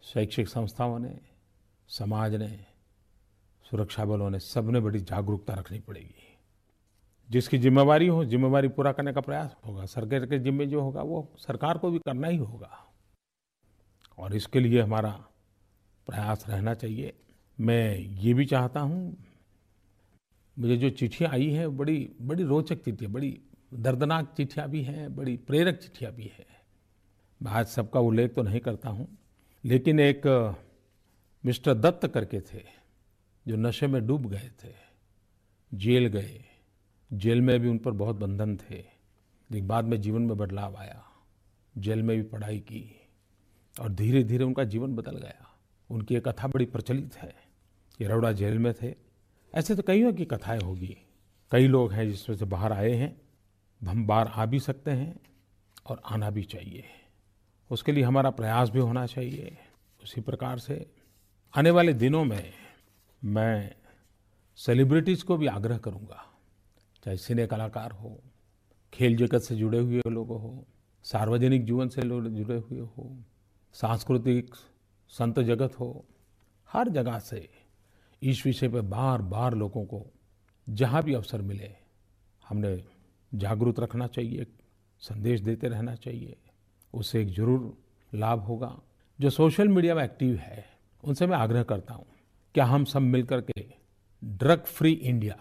शैक्षिक 0.02 0.48
संस्थाओं 0.48 0.98
ने, 0.98 1.20
समाज 1.88 2.34
ने, 2.34 2.66
सुरक्षा 3.70 4.04
बलों 4.04 4.30
ने 4.30 4.38
सबने 4.38 4.80
बड़ी 4.80 5.00
जागरूकता 5.00 5.54
रखनी 5.54 5.80
पड़ेगी। 5.80 6.38
जिसकी 7.30 7.58
जिम्मेवारी 7.58 8.06
हो, 8.06 8.24
जिम्मेवारी 8.24 8.68
पूरा 8.68 8.92
करने 8.92 9.12
का 9.12 9.20
प्रयास 9.20 9.56
होगा, 9.66 9.86
सरकार 9.86 10.26
के 10.26 10.38
जिम्मे 10.38 10.66
जो 10.66 10.80
होगा, 10.80 11.02
वो 11.02 11.32
सरकार 11.38 11.78
को 11.78 11.90
भी 11.90 11.98
करना 11.98 12.28
ही 12.28 12.36
होगा। 12.36 12.94
और 14.18 14.34
इसके 14.34 14.60
लिए 14.60 14.80
हमारा 14.80 15.10
प्रयास 16.06 16.44
रहना 16.48 16.74
चाहिए। 16.74 17.20
मैं 17.60 17.96
ये 17.96 18.34
भी 18.34 18.46
चाहता 18.46 18.80
हूँ 18.80 19.23
मुझे 20.56 20.76
जो 20.76 20.90
चिट्ठियाँ 20.90 21.30
आई 21.32 21.50
हैं, 21.50 21.76
बड़ी 21.76 22.10
बड़ी 22.20 22.44
रोचक 22.44 22.82
चिट्ठियाँ, 22.84 23.12
बड़ी 23.12 23.38
दर्दनाक 23.74 24.34
चिट्ठियाँ 24.36 24.68
भी 24.68 24.82
हैं, 24.82 25.14
बड़ी 25.16 25.36
प्रेरक 25.36 25.76
चिट्ठियाँ 25.76 26.12
भी 26.12 26.24
हैं। 26.24 26.46
मैं 27.40 27.52
आज 27.52 27.66
सबका 27.66 28.00
उल्लेख 28.00 28.34
तो 28.34 28.42
नहीं 28.42 28.60
करता 28.60 28.88
हूँ, 28.88 29.08
लेकिन 29.64 30.00
एक, 30.00 30.26
मिस्टर 31.44 31.74
दत्त 31.74 32.06
करके 32.06 32.40
थे, 32.40 32.62
जो 33.46 33.56
नशे 33.56 33.86
में 33.86 34.06
डूब 34.06 34.26
गए 34.26 34.50
थे, 34.64 34.72
जेल 35.72 36.06
गए। 36.06 36.44
जेल 37.10 37.40
में 37.40 37.58
भी 37.60 37.68
उन 37.68 37.78
पर 37.78 37.90
बहुत 37.90 38.16
बंधन 38.16 38.56
थे, 38.56 38.76
लेकिन 39.50 39.66
बाद 39.68 39.84
में 39.84 40.00
जीवन 40.00 40.22
में 40.22 40.36
बदलाव 40.36 40.76
आया, 40.76 41.02
जेल 41.74 42.02
में 42.02 42.16
भी 42.16 42.22
पढ़ाई 42.22 42.58
की, 42.60 42.84
और 43.74 43.92
धीरे 43.92 44.22
धीरे 44.24 44.44
उनका 44.44 44.64
जीवन 44.64 44.94
बदल 44.94 45.16
गया। 45.16 45.46
उनकी 45.90 46.14
एक 46.14 46.28
कथा 46.28 46.48
बड़ी 46.48 46.64
प्रचलित 46.64 47.16
है, 47.16 47.34
कि 47.98 48.04
रौड़ा 48.04 48.32
जेल 48.32 48.58
में 48.58 48.72
थे 48.74 49.03
ऐसे 49.54 49.74
तो 49.74 49.82
कईयों 49.82 50.12
की 50.12 50.24
कथाएँ 50.24 50.60
होगी। 50.60 50.96
कई 51.50 51.66
लोग 51.66 51.92
हैं 51.92 52.10
जिसमें 52.10 52.36
से 52.36 52.44
बाहर 52.44 52.72
आए 52.72 52.90
हैं। 52.90 53.20
हम 53.88 54.06
बाहर 54.06 54.26
आ 54.26 54.46
भी 54.46 54.60
सकते 54.60 54.90
हैं 54.90 55.20
और 55.86 56.02
आना 56.04 56.30
भी 56.30 56.42
चाहिए। 56.42 56.84
उसके 57.70 57.92
लिए 57.92 58.04
हमारा 58.04 58.30
प्रयास 58.30 58.70
भी 58.70 58.78
होना 58.78 59.06
चाहिए। 59.06 59.58
उसी 60.02 60.20
प्रकार 60.20 60.58
से 60.58 60.90
आने 61.56 61.70
वाले 61.70 61.92
दिनों 61.92 62.24
में 62.24 62.52
मैं 63.24 63.74
सेलिब्रिटीज़ 64.56 65.24
को 65.24 65.36
भी 65.36 65.46
आग्रह 65.46 65.78
करूँगा। 65.78 66.26
चाहे 67.04 67.16
सिने 67.16 67.46
कलाकार 67.46 67.90
हो, 67.90 68.20
खेल 68.92 69.16
जगत 69.16 69.38
से 69.38 69.56
जुड़े 69.56 69.78
हुए 69.78 70.02
लोग 70.08 70.28
हो, 70.28 70.66
सार्वजनिक 71.02 71.64
जीवन 71.64 71.88
से 71.88 72.02
लोग 72.02 72.28
जुड़े 72.28 72.56
हुए 72.56 72.80
हो, 72.80 73.24
सांस्कृतिक 73.72 74.54
संत 75.08 75.40
जगत 75.40 75.80
हो, 75.80 76.04
हर 76.68 76.88
जगह 76.88 77.18
से 77.18 77.63
इस 78.24 78.44
विषय 78.46 78.68
पर 78.68 78.80
बार 78.82 79.22
बार 79.24 79.54
लोगों 79.54 79.84
को 79.84 80.04
जहाँ 80.66 81.02
भी 81.02 81.14
अवसर 81.14 81.42
मिले, 81.42 81.70
हमने 82.42 82.76
जागरूक 83.32 83.80
रखना 83.80 84.06
चाहिए 84.06 84.46
संदेश 85.02 85.40
देते 85.40 85.68
रहना 85.68 85.94
चाहिए। 85.96 86.36
उससे 86.94 87.20
एक 87.22 87.28
ज़रूर 87.28 87.76
लाभ 88.12 88.40
होगा। 88.40 88.76
जो 89.18 89.30
सोशल 89.30 89.68
मीडिया 89.68 89.94
में 89.94 90.02
एक्टिव 90.04 90.36
है, 90.36 90.64
उनसे 91.02 91.26
मैं 91.26 91.36
आग्रह 91.36 91.62
करता 91.62 91.94
हूँ, 91.94 92.06
क्या 92.54 92.64
हम 92.64 92.84
सब 92.84 93.00
मिलकर 93.00 93.40
के 93.40 93.64
ड्रग 94.22 94.64
फ्री 94.66 94.92
इंडिया 94.92 95.36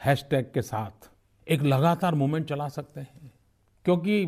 हैशटैग 0.00 0.50
के 0.54 0.62
साथ 0.62 1.10
एक 1.46 1.62
लगातार 1.62 2.14
मूवमेंट 2.14 2.48
चला 2.48 2.68
सकते 2.68 3.00
हैं? 3.00 3.32
क्योंकि 3.84 4.22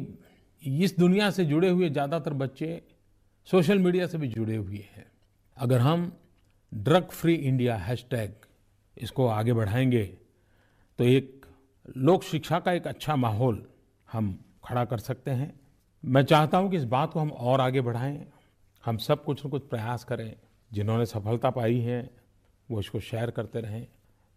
इस 0.62 0.97
दुनिया 0.99 1.31
से 1.31 1.45
जुड़े 1.45 1.69
हुए 1.69 1.88
ज़्यादातर 1.90 2.35
बच्चे 2.35 2.81
सोशल 3.49 3.79
मीडिया 3.79 4.07
से 4.07 4.19
भी 4.19 4.29
जुड़े 4.29 4.57
हुए 4.57 4.85
हैं। 4.92 5.07
अगर 5.57 5.81
हम 5.81 6.12
ड्रग 6.74 7.05
फ्री 7.05 7.35
इंडिया 7.35 7.76
हैशटैग 7.76 8.35
इसको 8.98 9.26
आगे 9.26 9.52
बढ़ाएँगे। 9.52 10.05
तो 10.98 11.05
एक 11.05 11.46
लोक 11.96 12.22
शिक्षा 12.22 12.61
का 12.61 12.72
एक 12.72 12.87
अच्छा 12.87 13.16
माहौल 13.16 13.66
हम 14.12 14.44
खड़ा 14.64 14.85
कर 14.85 14.98
सकते 14.98 15.31
हैं। 15.31 15.61
मैं 16.05 16.24
चाहता 16.24 16.59
हूँ 16.59 16.70
कि 16.70 16.76
इस 16.76 16.85
बात 16.85 17.12
को 17.12 17.20
हम 17.20 17.31
और 17.31 17.61
आगे 17.61 17.81
बढ़ाएँ। 17.81 18.26
हम 18.85 18.96
सब 18.96 19.24
कुछ 19.24 19.46
न 19.46 19.48
कुछ 19.48 19.68
प्रयास 19.68 20.05
करें। 20.05 20.37
जिन्होंने 20.72 21.07
सफलता 21.07 21.50
पाई 21.50 21.79
है, 21.79 22.11
वो 22.70 22.81
इसको 22.81 23.00
शेयर 23.00 23.31
करते 23.31 23.61
रहें। 23.61 23.87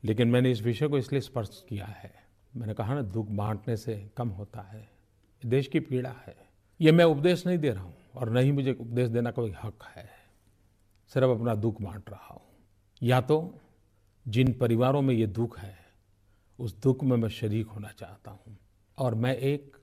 लेकिन 0.04 0.28
मैंने 0.28 0.52
इस 0.52 0.62
विषय 0.62 0.88
को 0.88 0.98
इसलिए 0.98 1.22
स्पर्श 1.22 1.66
किया 1.70 1.86
है। 1.86 2.14
मैंने 2.56 2.74
कहा 2.74 2.94
ना, 2.94 3.02
दुख 3.02 3.28
बांटने 3.28 3.78
से 3.78 4.10
कम 4.18 4.30
होता 4.30 4.62
है। 4.62 4.90
देश 5.46 5.68
की 5.68 5.80
पीड़ा 5.80 6.16
है। 6.28 6.38
ये 6.82 6.92
मैं 6.92 7.06
उपदेश 7.06 7.48
नहीं 7.48 7.58
दे 7.58 7.70
रहा 7.70 7.84
हूँ 7.84 7.96
और 8.16 8.30
नहीं 8.30 8.52
मुझे 8.52 8.74
उपदेश 8.74 9.10
देना 9.10 9.32
कोई 9.32 9.52
हक 9.64 9.80
है। 9.96 10.19
सिर्फ़ 11.14 11.30
अपना 11.30 11.56
दुख 11.56 11.82
बांट 11.82 12.10
रहा 12.10 12.34
हूँ। 12.34 12.42
या 13.04 13.22
तो 13.22 13.60
जिन 14.28 14.54
परिवारों 14.54 15.02
में 15.02 15.16
ये 15.16 15.28
दुख 15.28 15.60
है, 15.60 15.78
उस 16.60 16.82
दुख 16.82 17.04
में 17.04 17.18
मैं 17.18 17.30
शरीक 17.30 17.68
होना 17.68 17.90
चाहता 17.90 18.32
हूँ 18.32 18.58
और 18.98 19.16
मैं 19.16 19.36
एक 19.36 19.78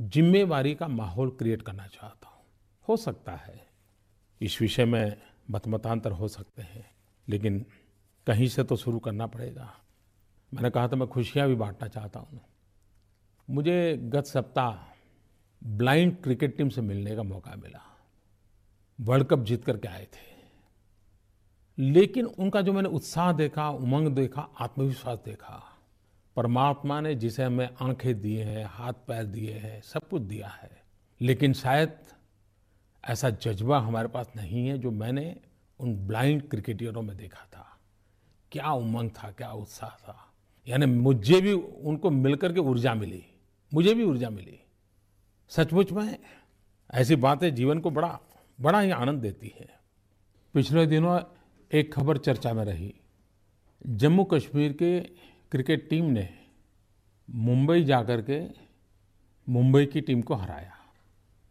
जिम्मेवारी 0.00 0.74
का 0.74 0.88
माहौल 0.88 1.30
क्रिएट 1.30 1.62
करना 1.62 1.86
चाहता 1.86 2.28
हूँ। 2.28 2.44
हो 2.88 2.96
सकता 2.96 3.32
है, 3.32 3.66
इस 4.40 4.60
विषय 4.60 4.84
में 4.84 5.22
मतमतांतर 5.50 6.12
हो 6.12 6.28
सकते 6.28 6.62
हैं, 6.62 6.90
लेकिन 7.28 7.66
कहीं 8.26 8.48
से 8.48 8.64
तो 8.64 8.76
शुरू 8.76 8.98
करना 8.98 9.26
पड़ेगा। 9.26 9.74
मैंने 10.54 10.70
कहा 10.70 10.88
था 10.88 10.96
मैं 10.96 11.08
खुशियाँ 11.08 11.48
भी 11.48 11.54
बांटना 11.54 11.88
चाहता 11.88 12.20
हूँ। 12.20 12.40
मुझे 13.50 13.96
गत 14.02 14.24
सप्ताह 14.24 14.92
ब्लाइंड 15.64 16.22
क्रिकेट 16.22 16.56
टीम 16.56 16.68
से 16.68 16.80
मिलने 16.80 17.16
का 17.16 17.22
मौका 17.22 17.56
मिला। 17.56 17.82
वर्ल्ड 19.00 19.26
कप 19.26 19.38
जीत 19.38 19.64
करके 19.64 19.88
आए 19.88 20.04
थे। 20.04 20.31
लेकिन 21.78 22.26
उनका 22.26 22.60
जो 22.60 22.72
मैंने 22.72 22.88
उत्साह 22.88 23.32
देखा, 23.32 23.70
उमंग 23.70 24.08
देखा, 24.08 24.48
आत्मविश्वास 24.60 25.18
देखा, 25.24 25.78
परमात्मा 26.36 27.00
ने 27.00 27.14
जिसे 27.14 27.44
हमें 27.44 27.68
आँखें 27.80 28.20
दिए 28.20 28.44
हैं, 28.44 28.66
हाथ 28.70 28.92
पैर 28.92 29.24
दिए 29.24 29.52
हैं, 29.52 29.82
सब 29.82 30.08
कुछ 30.08 30.22
दिया 30.22 30.48
है। 30.48 30.82
लेकिन 31.20 31.52
शायद 31.52 31.92
ऐसा 33.04 33.30
जज्बा 33.30 33.78
हमारे 33.78 34.08
पास 34.08 34.32
नहीं 34.36 34.68
है 34.68 34.78
जो 34.78 34.90
मैंने 34.90 35.36
उन 35.78 35.94
ब्लाइंड 35.96 36.48
क्रिकेटियरों 36.48 37.02
में 37.02 37.16
देखा 37.16 37.44
था। 37.44 37.80
क्या 38.52 38.72
उमंग 38.72 39.10
था, 39.10 39.30
क्या 39.30 39.52
उत्साह 39.52 39.88
था। 39.88 40.32
यानी 40.68 40.86
मुझे 40.86 41.40
भी 41.40 41.52
उनको 41.52 42.10
मिलकर 42.10 42.52
के 42.52 42.60
ऊर्जा 42.60 42.94
मिली, 42.94 43.24
मुझे 43.74 43.94
भी 43.94 44.04
ऊर्जा 44.04 44.30
मिली। 44.30 44.60
सचमुच 45.48 45.92
में 45.92 46.18
ऐसी 46.94 47.16
बातें 47.16 47.54
जीवन 47.54 47.78
को 47.78 47.90
बड़ा 47.90 48.20
बड़ा 48.60 48.80
ही 48.80 48.90
आनंद 48.90 49.22
देती 49.22 49.54
है। 49.60 49.80
पिछले 50.54 50.86
दिनों 50.86 51.20
एक 51.72 51.94
खबर 51.94 52.16
चर्चा 52.16 52.52
में 52.52 52.64
रही। 52.64 52.94
जम्मू 53.86 54.24
कश्मीर 54.24 54.72
के 54.72 55.00
क्रिकेट 55.50 55.88
टीम 55.90 56.04
ने 56.04 56.28
मुंबई 57.30 57.84
जाकर 57.84 58.22
के 58.22 58.40
मुंबई 59.48 59.86
की 59.86 60.00
टीम 60.00 60.22
को 60.22 60.34
हराया। 60.34 60.72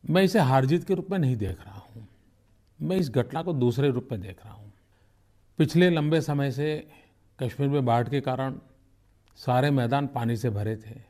मैं 0.10 0.24
इसे 0.24 0.40
हार 0.40 0.66
जीत 0.66 0.84
के 0.84 0.94
रूप 0.94 1.08
में 1.12 1.20
नहीं 1.20 1.36
देख 1.36 1.66
रहा 1.66 1.80
हूँ। 1.80 2.08
मैं 2.82 2.98
इस 2.98 3.10
घटना 3.10 3.44
को 3.44 3.54
दूसरे 3.54 3.90
रूप 3.90 4.08
में 4.12 4.22
देख 4.22 4.46
रहा 4.46 4.54
हूँ। 4.54 4.74
पिछले 5.58 5.90
लंबे 5.90 6.22
समय 6.22 6.52
से 6.52 6.88
कश्मीर 7.40 7.70
में 7.70 7.86
बाढ़ 7.86 8.10
के 8.10 8.22
कारण 8.22 8.60
सारे 9.36 9.72
मैदान 9.72 10.08
पानी 10.08 10.38
से 10.38 10.50
भरे 10.50 10.76
थे। 10.76 11.02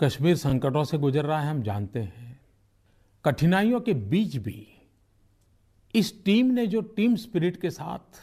कश्मीर 0.00 0.36
संकटों 0.36 0.84
से 0.84 0.98
गुजर 0.98 1.24
रहा 1.24 1.40
है, 1.40 1.50
हम 1.50 1.62
जानते 1.62 2.00
हैं। 2.00 2.40
कठिनाइयों 3.24 3.80
के 3.80 3.94
बीच 3.94 4.36
भी 4.36 4.71
इस 5.94 6.24
टीम 6.24 6.46
ने 6.46 6.66
जो 6.66 6.80
टीम 6.80 7.16
स्पिरिट 7.16 7.60
के 7.60 7.70
साथ, 7.70 8.20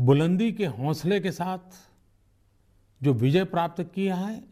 बुलंदी 0.00 0.52
के 0.52 0.66
हौसले 0.66 1.20
के 1.20 1.32
साथ 1.32 1.90
जो 3.02 3.12
विजय 3.12 3.44
प्राप्त 3.44 3.92
किया 3.94 4.14
है, 4.14 4.44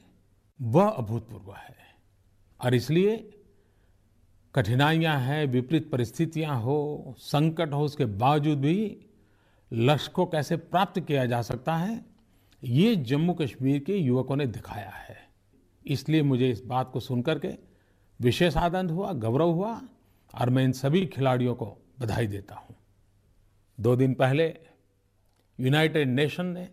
वह 0.63 0.89
अभूतपूर्व 0.89 1.53
है। 1.53 1.77
और 2.65 2.75
इसलिए 2.75 3.31
कठिनाइयाँ 4.55 5.21
हैं, 5.21 5.47
विपरीत 5.47 5.91
परिस्थितियाँ 5.91 6.61
हो, 6.63 7.15
संकट 7.19 7.73
हो, 7.73 7.85
उसके 7.85 8.05
बावजूद 8.05 8.59
भी 8.59 9.07
लक्ष्य 9.73 10.11
को 10.15 10.27
कैसे 10.27 10.57
प्राप्त 10.57 11.01
किया 11.01 11.27
जा 11.27 11.43
सकता 11.43 11.77
है, 11.77 12.07
ये 12.65 12.97
जम्मू 12.97 13.35
कश्मीर 13.35 13.79
के 13.79 13.97
युवकों 13.97 14.37
ने 14.37 14.47
दिखाया 14.47 14.91
है। 14.91 15.29
इसलिए 15.87 16.23
मुझे 16.23 16.51
इस 16.51 16.65
बात 16.65 16.91
को 16.93 17.01
सुनकर 17.01 17.39
के 17.39 17.55
विशेष 18.21 18.57
आनंद 18.57 18.91
हुआ, 18.91 19.13
गौरव 19.13 19.51
हुआ, 19.51 19.83
और 20.41 20.51
मैं 20.51 20.65
इन 20.65 20.73
सभी 20.73 21.07
खिलाड़ियों 21.07 21.55
को 21.55 21.79
बधाई 22.01 22.27
देता 22.27 22.55
हूँ। 22.55 22.77
दो 23.81 23.97
दिन 23.97 24.15
पहले 24.15 24.57
यूनाइटेड 25.61 26.09
नेशन 26.09 26.47
ने 26.47 26.69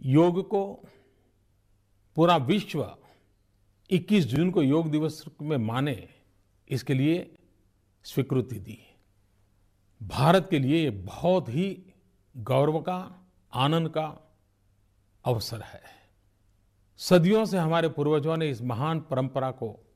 योग 0.00 0.48
को 0.48 0.84
पूरा 2.16 2.36
विश्व 2.36 2.96
21 3.90 4.24
जून 4.24 4.50
को 4.50 4.62
योग 4.62 4.90
दिवस 4.90 5.24
में 5.42 5.56
माने, 5.56 6.08
इसके 6.68 6.94
लिए 6.94 7.36
स्वीकृति 8.04 8.58
दी। 8.58 8.78
भारत 10.02 10.46
के 10.50 10.58
लिए 10.58 10.84
ये 10.84 10.90
बहुत 10.90 11.48
ही 11.48 11.94
गौरव 12.36 12.80
का, 12.80 13.26
आनंद 13.52 13.88
का 13.88 14.34
अवसर 15.24 15.60
है। 15.60 15.82
सदियों 16.96 17.44
से 17.44 17.58
हमारे 17.58 17.88
पूर्वजों 17.88 18.36
ने 18.36 18.50
इस 18.50 18.62
महान 18.62 19.00
परंपरा 19.00 19.50
को 19.50 19.86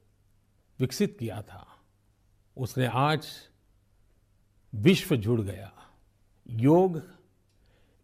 विकसित 0.81 1.16
किया 1.21 1.42
था। 1.42 1.66
उसने 2.57 2.87
आज 2.87 3.29
विश्व 4.74 5.16
जुड़ 5.16 5.40
गया। 5.40 5.72
योग 6.50 7.02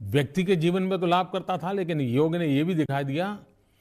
व्यक्ति 0.02 0.44
के 0.44 0.57
जीवन 0.57 0.83
में 0.83 1.00
तो 1.00 1.07
लाभ 1.07 1.31
करता 1.33 1.59
था, 1.59 1.72
लेकिन 1.72 2.00
योग 2.00 2.37
ने 2.37 2.46
यह 2.46 2.64
भी 2.64 2.74
दिखा 2.74 3.02
दिया, 3.02 3.38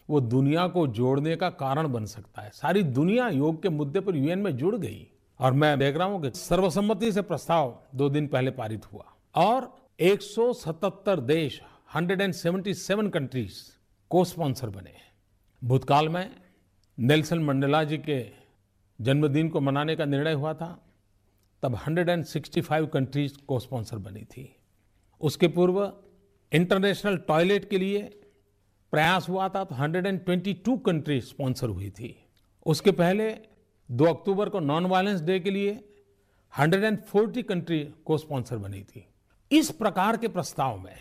वो 0.10 0.22
दुनिया 0.22 0.68
को 0.68 0.88
जोड़ने 0.88 1.36
का 1.36 1.50
कारण 1.50 1.88
बन 1.88 2.06
सकता 2.06 2.42
है। 2.42 2.52
सारी 2.54 2.84
दुनिया 2.84 3.30
योग 3.30 3.62
के 3.62 3.70
मुद्दे 3.70 4.00
पर 4.00 4.16
यूएन 4.16 4.40
में 4.40 4.58
जुड़ 4.58 4.76
गई। 4.76 5.08
और 5.40 5.54
मैं 5.54 5.80
देख 5.80 5.98
रहा 5.98 6.08
हूँ 6.08 6.22
कि 6.22 6.40
सर्वसम्मति 6.40 7.12
से 7.12 7.22
प्रस्ताव 7.22 7.84
दो 7.96 8.10
दिन 8.10 8.28
पहले 8.28 8.52
पारित 8.52 8.94
हुआ। 8.94 9.06
और 9.36 9.78
177 10.00 11.20
देश 11.20 11.62
177 11.96 13.10
कंट्रीज़ 13.10 13.54
को 14.10 14.26
स्पॉन्सर 14.26 14.70
बने। 14.70 14.94
भूतकाल 15.64 16.10
में 16.10 16.36
नेल्सन 17.00 17.40
मंडेला 17.40 17.84
जी 17.84 17.98
के 17.98 18.26
जन्मदिन 19.02 19.50
को 19.50 19.62
मनाने 19.62 19.96
का 19.96 20.06
निर्णय 20.06 20.34
हुआ 20.34 20.54
था। 20.54 20.87
तब 21.64 21.76
165 21.78 22.88
कंट्रीज़ 22.94 23.38
को 23.48 23.60
स्पॉन्सर 23.60 23.98
बनी 23.98 24.24
थी। 24.26 24.56
उसके 25.22 25.48
पूर्व 25.48 25.82
इंटरनेशनल 26.52 27.18
टॉयलेट 27.18 27.70
के 27.70 27.78
लिए 27.78 28.02
प्रयास 28.94 29.30
हुआ 29.30 29.48
था 29.50 29.64
तो 29.64 29.76
122 29.76 30.78
कंट्री 30.86 31.20
स्पॉन्सर 31.22 31.70
हुई 31.70 31.90
थी। 31.90 32.16
उसके 32.66 32.92
पहले 32.92 33.30
2 33.90 34.08
अक्टूबर 34.08 34.50
को 34.50 34.60
नॉन 34.60 34.86
वायलेंस 34.86 35.22
डे 35.22 35.40
के 35.40 35.52
लिए 35.52 35.72
140 36.54 37.44
कंट्री 37.44 37.84
को 38.06 38.18
स्पॉन्सर 38.18 38.58
बनी 38.58 38.82
थी। 38.82 39.08
इस 39.52 39.72
प्रकार 39.72 40.18
के 40.18 40.28
प्रस्ताव 40.28 40.80
में 40.80 40.96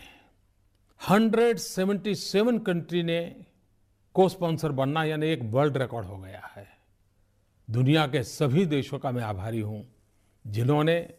177 1.01 2.59
कंट्री 2.59 3.03
ने 3.03 3.21
को 4.15 4.27
स्पॉन्सर 4.29 4.71
बनना 4.71 5.03
यानी 5.03 5.27
एक 5.27 5.43
वर्ल्ड 5.43 5.77
रिकॉर्ड 5.77 6.05
हो 6.05 6.17
गया 6.17 6.41
है। 6.55 6.67
दुनिया 7.67 8.07
के 8.07 8.23
सभी 8.23 8.65
देशों 8.65 8.99
का 8.99 9.11
मैं 9.11 9.23
आभारी 9.23 9.59
हूँ। 9.59 9.85
जिन्होंने 10.47 11.13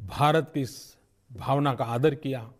भारत 0.00 0.50
की 0.54 0.60
इस 0.60 0.96
भावना 1.32 1.74
का 1.74 1.84
आदर 1.84 2.14
किया 2.14 2.52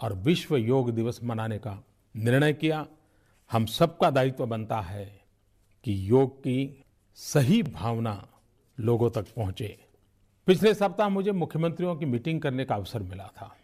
और 0.00 0.12
विश्व 0.12 0.56
योग 0.56 0.90
दिवस 0.90 1.20
मनाने 1.24 1.58
का 1.58 1.84
निर्णय 2.16 2.52
किया, 2.52 2.86
हम 3.52 3.66
सबका 3.66 4.10
दायित्व 4.10 4.46
बनता 4.46 4.80
है 4.80 5.20
कि 5.84 6.10
योग 6.10 6.38
की 6.38 6.84
सही 7.14 7.62
भावना 7.62 8.28
लोगों 8.80 9.10
तक 9.10 9.26
पहुँचे। 9.36 9.84
पिछले 10.46 10.74
सप्ताह 10.74 11.08
मुझे 11.08 11.32
मुख्यमंत्रियों 11.32 11.96
की 11.96 12.06
मीटिंग 12.06 12.40
करने 12.40 12.64
का 12.64 12.74
अवसर 12.74 13.02
मिला 13.02 13.26
था। 13.26 13.56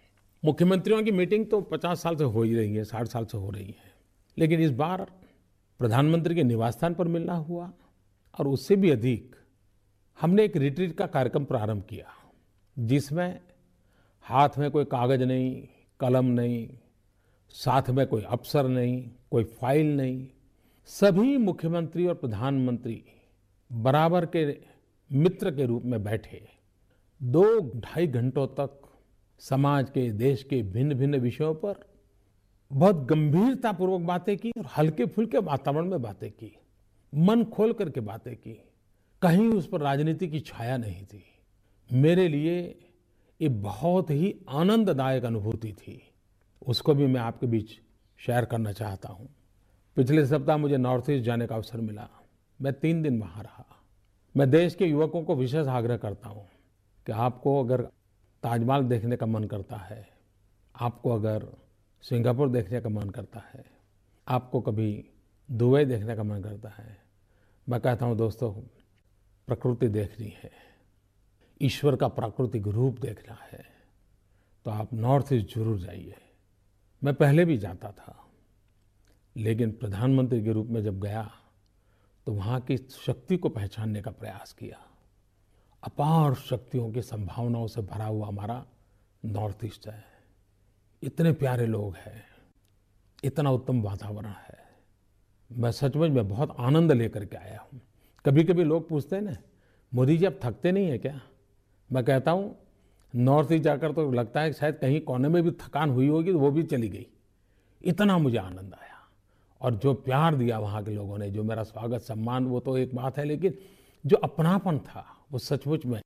मुख्यमंत्रियों 0.45 1.03
की 1.03 1.13
मीटिंग 1.13 1.47
तो 1.47 1.61
50 1.61 2.03
साल 2.03 2.17
से 2.17 2.25
हो 2.25 2.43
ही 2.43 2.55
रही 2.55 2.75
है 2.75 2.85
60 2.85 3.07
साल 3.07 3.25
से 3.25 3.39
हो 3.39 3.51
रही 3.51 3.67
है। 3.67 3.95
लेकिन 4.39 4.61
इस 4.61 4.71
बार 4.71 5.07
प्रधानमंत्री 5.79 6.35
के 6.35 6.43
निवास 6.43 6.73
स्थान 6.73 6.95
पर 6.95 7.09
मिलना 7.09 7.35
हुआ 7.35 7.73
और 8.39 8.49
उससे 8.49 8.77
भी 8.77 8.91
अधिक 8.91 9.37
हमने 10.19 10.45
एक 10.45 10.57
रिट्रीट 10.57 10.97
का 10.97 11.07
कार्यक्रम 11.07 11.45
प्रारंभ 11.45 11.83
किया, 11.83 12.07
जिसमें 12.77 13.41
हाथ 14.27 14.59
में 14.59 14.71
कोई 14.71 14.85
कागज़ 14.85 15.23
नहीं, 15.23 15.69
कलम 16.01 16.25
नहीं, 16.25 16.69
साथ 17.55 17.91
में 17.91 18.07
कोई 18.07 18.23
अफसर 18.23 18.69
नहीं, 18.69 19.11
कोई 19.31 19.45
फ़ाइल 19.45 19.97
नहीं, 19.97 20.27
सभी 20.89 21.37
मुख्यमंत्री 21.37 22.07
और 22.07 22.15
प्रधानमंत्री 22.15 23.03
बराबर 23.71 24.27
के 24.27 24.45
मित्र 25.11 25.51
के 25.51 25.67
रूप 25.67 25.85
में 25.85 26.03
बैठे। 26.05 26.43
दो 27.21 27.45
ढाई 27.77 28.07
घंटों 28.07 28.47
तक 28.51 28.81
समाज 29.41 29.91
के, 29.91 30.11
देश 30.11 30.43
के 30.43 30.63
भिन्न 30.63 30.95
भिन्न 30.95 31.19
विषयों 31.19 31.55
पर 31.55 31.85
बहुत 32.71 33.05
गंभीरतापूर्वक 33.07 34.01
बातें 34.01 34.37
की 34.37 34.51
और 34.51 34.67
हल्के 34.77 35.07
फुल्के 35.07 35.39
वातावरण 35.39 35.91
में 35.91 36.03
बातें 36.03 36.31
की, 36.31 36.53
मन 37.13 37.45
खोल 37.45 37.73
करके 37.73 38.01
बातें 38.03 38.35
की। 38.37 38.61
कहीं 39.25 39.49
उस 39.49 39.67
पर 39.67 39.81
राजनीति 39.81 40.29
की 40.29 40.41
छाया 40.41 40.77
नहीं 40.77 41.05
थी। 41.07 41.25
मेरे 41.93 42.29
लिए 42.29 42.61
ये 43.41 43.49
बहुत 43.49 44.11
ही 44.11 44.35
आनंददायक 44.49 45.25
अनुभूति 45.25 45.73
थी। 45.73 46.13
उसको 46.67 46.95
भी 46.95 47.07
मैं 47.07 47.21
आपके 47.21 47.47
बीच 47.47 47.71
शेयर 48.19 48.45
करना 48.45 48.73
चाहता 48.73 49.09
हूँ। 49.09 49.29
पिछले 49.97 50.27
सप्ताह 50.27 50.57
मुझे 50.57 50.77
नॉर्थ 50.77 51.11
ईस्ट 51.11 51.25
जाने 51.25 51.47
का 51.47 51.55
अवसर 51.55 51.81
मिला। 51.81 52.09
मैं 52.63 52.73
तीन 52.73 53.03
दिन 53.03 53.21
वहाँ 53.21 53.43
रहा। 53.43 53.65
मैं 54.37 54.51
देश 54.51 54.75
के 54.75 54.87
युवकों 54.87 55.23
को 55.23 55.35
विशेष 55.35 55.67
आग्रह 55.67 55.97
करता 55.97 56.29
हूँ 56.29 56.47
कि 57.07 57.13
आपको 57.13 57.65
अगर 57.65 57.83
ताजमहल 58.43 58.83
देखने 58.83 59.17
का 59.17 59.27
मन 59.27 59.45
करता 59.45 59.77
है, 59.77 60.09
आपको 60.81 61.11
अगर 61.11 61.47
सिंगापुर 62.03 62.49
देखने 62.49 62.81
का 62.81 62.89
मन 62.89 63.11
करता 63.11 63.43
है, 63.55 63.65
आपको 64.29 64.61
कभी 64.61 65.05
दुबई 65.51 65.85
देखने 65.85 66.17
का 66.17 66.23
मन 66.23 66.43
करता 66.43 66.69
है, 66.69 66.97
मैं 67.69 67.81
कहता 67.81 68.07
हूँ, 68.07 68.17
दोस्तों 68.17 68.53
प्रकृति 69.49 69.89
देखनी 69.91 70.33
है, 70.37 70.51
ईश्वर 71.61 71.97
का 71.97 72.09
प्राकृतिक 72.11 72.67
रूप 72.69 72.99
देखना 73.01 73.39
है 73.43 73.65
तो 74.67 74.71
आप 74.71 74.93
नॉर्थ 74.95 75.33
ईस्ट 75.33 75.55
ज़रूर 75.55 75.79
जाइए। 75.79 76.15
मैं 77.03 77.15
पहले 77.15 77.45
भी 77.45 77.57
जाता 77.59 77.91
था, 77.93 78.17
लेकिन 79.37 79.71
प्रधानमंत्री 79.73 80.43
के 80.45 80.53
रूप 80.53 80.69
में 80.69 80.83
जब 80.83 81.01
गया 81.01 81.31
तो 82.27 82.33
वहाँ 82.33 82.61
की 82.61 82.77
शक्ति 82.97 83.37
को 83.37 83.49
पहचानने 83.51 84.03
का 84.03 84.11
प्रयास 84.13 84.53
किया। 84.53 84.79
अपार 85.83 86.35
शक्तियों 86.41 86.91
की 86.93 87.03
संभावनाओं 87.03 87.67
से 87.67 87.83
भरा 87.83 88.05
हुआ 88.07 88.29
हमारा 88.29 88.65
नॉर्थ 89.23 89.65
ईस्ट 89.65 89.89
है। 89.89 90.05
इतने 91.03 91.33
प्यारे 91.35 91.67
लोग 91.67 91.97
हैं, 91.97 92.25
इतना 93.25 93.51
उत्तम 93.51 93.83
वातावरण 93.83 94.33
है। 94.41 94.63
मैं 95.51 95.71
सचमुच 95.73 96.11
में 96.11 96.29
बहुत 96.29 96.57
आनंद 96.61 96.93
लेकर 96.93 97.25
के 97.25 97.37
आया 97.37 97.61
हूँ। 97.63 97.81
कभी 98.25 98.45
कभी 98.45 98.65
लोग 98.65 98.89
पूछते 98.89 99.17
हैं 99.17 99.23
ना, 99.23 99.37
मोदी 99.93 100.17
जी, 100.19 100.25
आप 100.25 100.39
थकते 100.43 100.73
नहीं 100.73 100.89
है 100.89 100.99
क्या? 100.99 101.21
मैं 101.91 102.05
कहता 102.05 102.31
हूँ, 102.31 102.55
नॉर्थ 103.15 103.53
ईस्ट 103.53 103.65
जाकर 103.65 103.93
तो 103.93 104.11
लगता 104.13 104.41
है 104.41 104.53
शायद 104.53 104.75
कहीं 104.75 105.01
कोने 105.01 105.29
में 105.29 105.43
भी 105.43 105.51
थकान 105.61 105.91
हुई 105.91 106.09
होगी 106.09 106.33
तो 106.33 106.39
वो 106.39 106.51
भी 106.51 106.63
चली 106.63 106.89
गई। 106.89 107.07
इतना 107.85 108.17
मुझे 108.19 108.39
आनंद 108.39 108.75
आया। 108.75 108.99
और 109.61 109.75
जो 109.75 109.93
प्यार 109.95 110.35
दिया 110.35 110.59
वहाँ 110.59 110.83
के 110.85 110.91
लोगों 110.91 111.19
ने, 111.19 111.31
जो 111.31 111.43
मेरा 111.43 111.63
स्वागत, 111.63 112.01
सम्मान, 112.01 112.47
वो 112.47 112.61
तो 112.61 112.77
एक 112.79 112.95
बात 112.95 113.19
है, 113.19 113.25
लेकिन 113.25 113.55
जो 114.05 114.17
अपनापन 114.17 114.79
था, 114.79 115.05
वो 115.33 115.39
सचमुच 115.39 115.85
में 115.87 116.01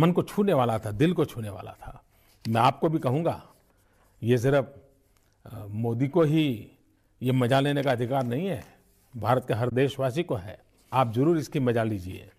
मन 0.00 0.12
को 0.12 0.22
छूने 0.22 0.52
वाला 0.52 0.78
था, 0.78 0.90
दिल 0.90 1.12
को 1.12 1.24
छूने 1.24 1.50
वाला 1.50 1.72
था। 1.72 2.02
मैं 2.44 2.60
आपको 2.60 2.88
भी 2.88 2.98
कहूँगा, 2.98 3.42
ये 4.22 4.38
सिर्फ़ 4.38 5.66
मोदी 5.68 6.08
को 6.08 6.22
ही 6.22 6.44
ये 7.22 7.32
मज़ा 7.32 7.60
लेने 7.60 7.82
का 7.82 7.92
अधिकार 7.92 8.24
नहीं 8.24 8.46
है। 8.46 8.64
भारत 9.14 9.44
के 9.48 9.54
हर 9.54 9.70
देशवासी 9.70 10.22
को 10.22 10.34
है। 10.34 10.58
आप 10.92 11.12
ज़रूर 11.12 11.38
इसकी 11.38 11.60
मज़ा 11.60 11.82
लीजिए। 11.82 12.30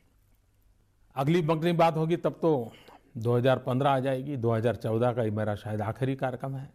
अगली 1.16 1.42
बंकनी 1.42 1.72
बात 1.72 1.98
होगी, 1.98 2.18
तब 2.18 2.40
तो 2.42 2.72
2015 3.18 3.90
आ 3.90 4.00
जाएगी 4.00 4.38
2014 4.38 5.14
का 5.14 5.24
मेरा 5.24 5.56
शायद 5.56 5.82
आखिरी 5.82 6.16
कार्यक्रम 6.16 6.56
है। 6.56 6.74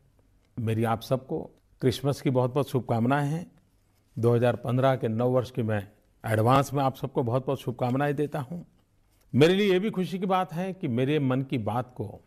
मेरी 0.59 0.85
आप 0.85 1.01
सबको 1.01 1.51
क्रिसमस 1.81 2.21
की 2.21 2.31
बहुत 2.31 2.55
बहुत 2.55 2.71
शुभकामनाएँ 2.71 3.29
हैं। 3.29 3.53
2015 4.19 4.97
के 4.97 5.09
नव 5.09 5.29
वर्ष 5.29 5.51
की 5.51 5.63
मैं 5.63 5.89
एडवांस 6.25 6.73
में 6.75 6.83
आप 6.83 6.97
सबको 6.97 7.23
बहुत 7.23 7.47
बहुत 7.47 7.61
शुभकामनाएँ 7.61 8.13
देता 8.13 8.39
हूँ। 8.39 8.67
मेरे 9.35 9.55
लिए 9.55 9.73
ये 9.73 9.79
भी 9.79 9.91
खुशी 9.91 10.19
की 10.19 10.27
बात 10.27 10.53
है 10.53 10.73
कि 10.73 10.89
मेरे 10.89 11.19
मन 11.19 11.43
की 11.43 11.59
बात 11.59 11.95
को 11.97 12.21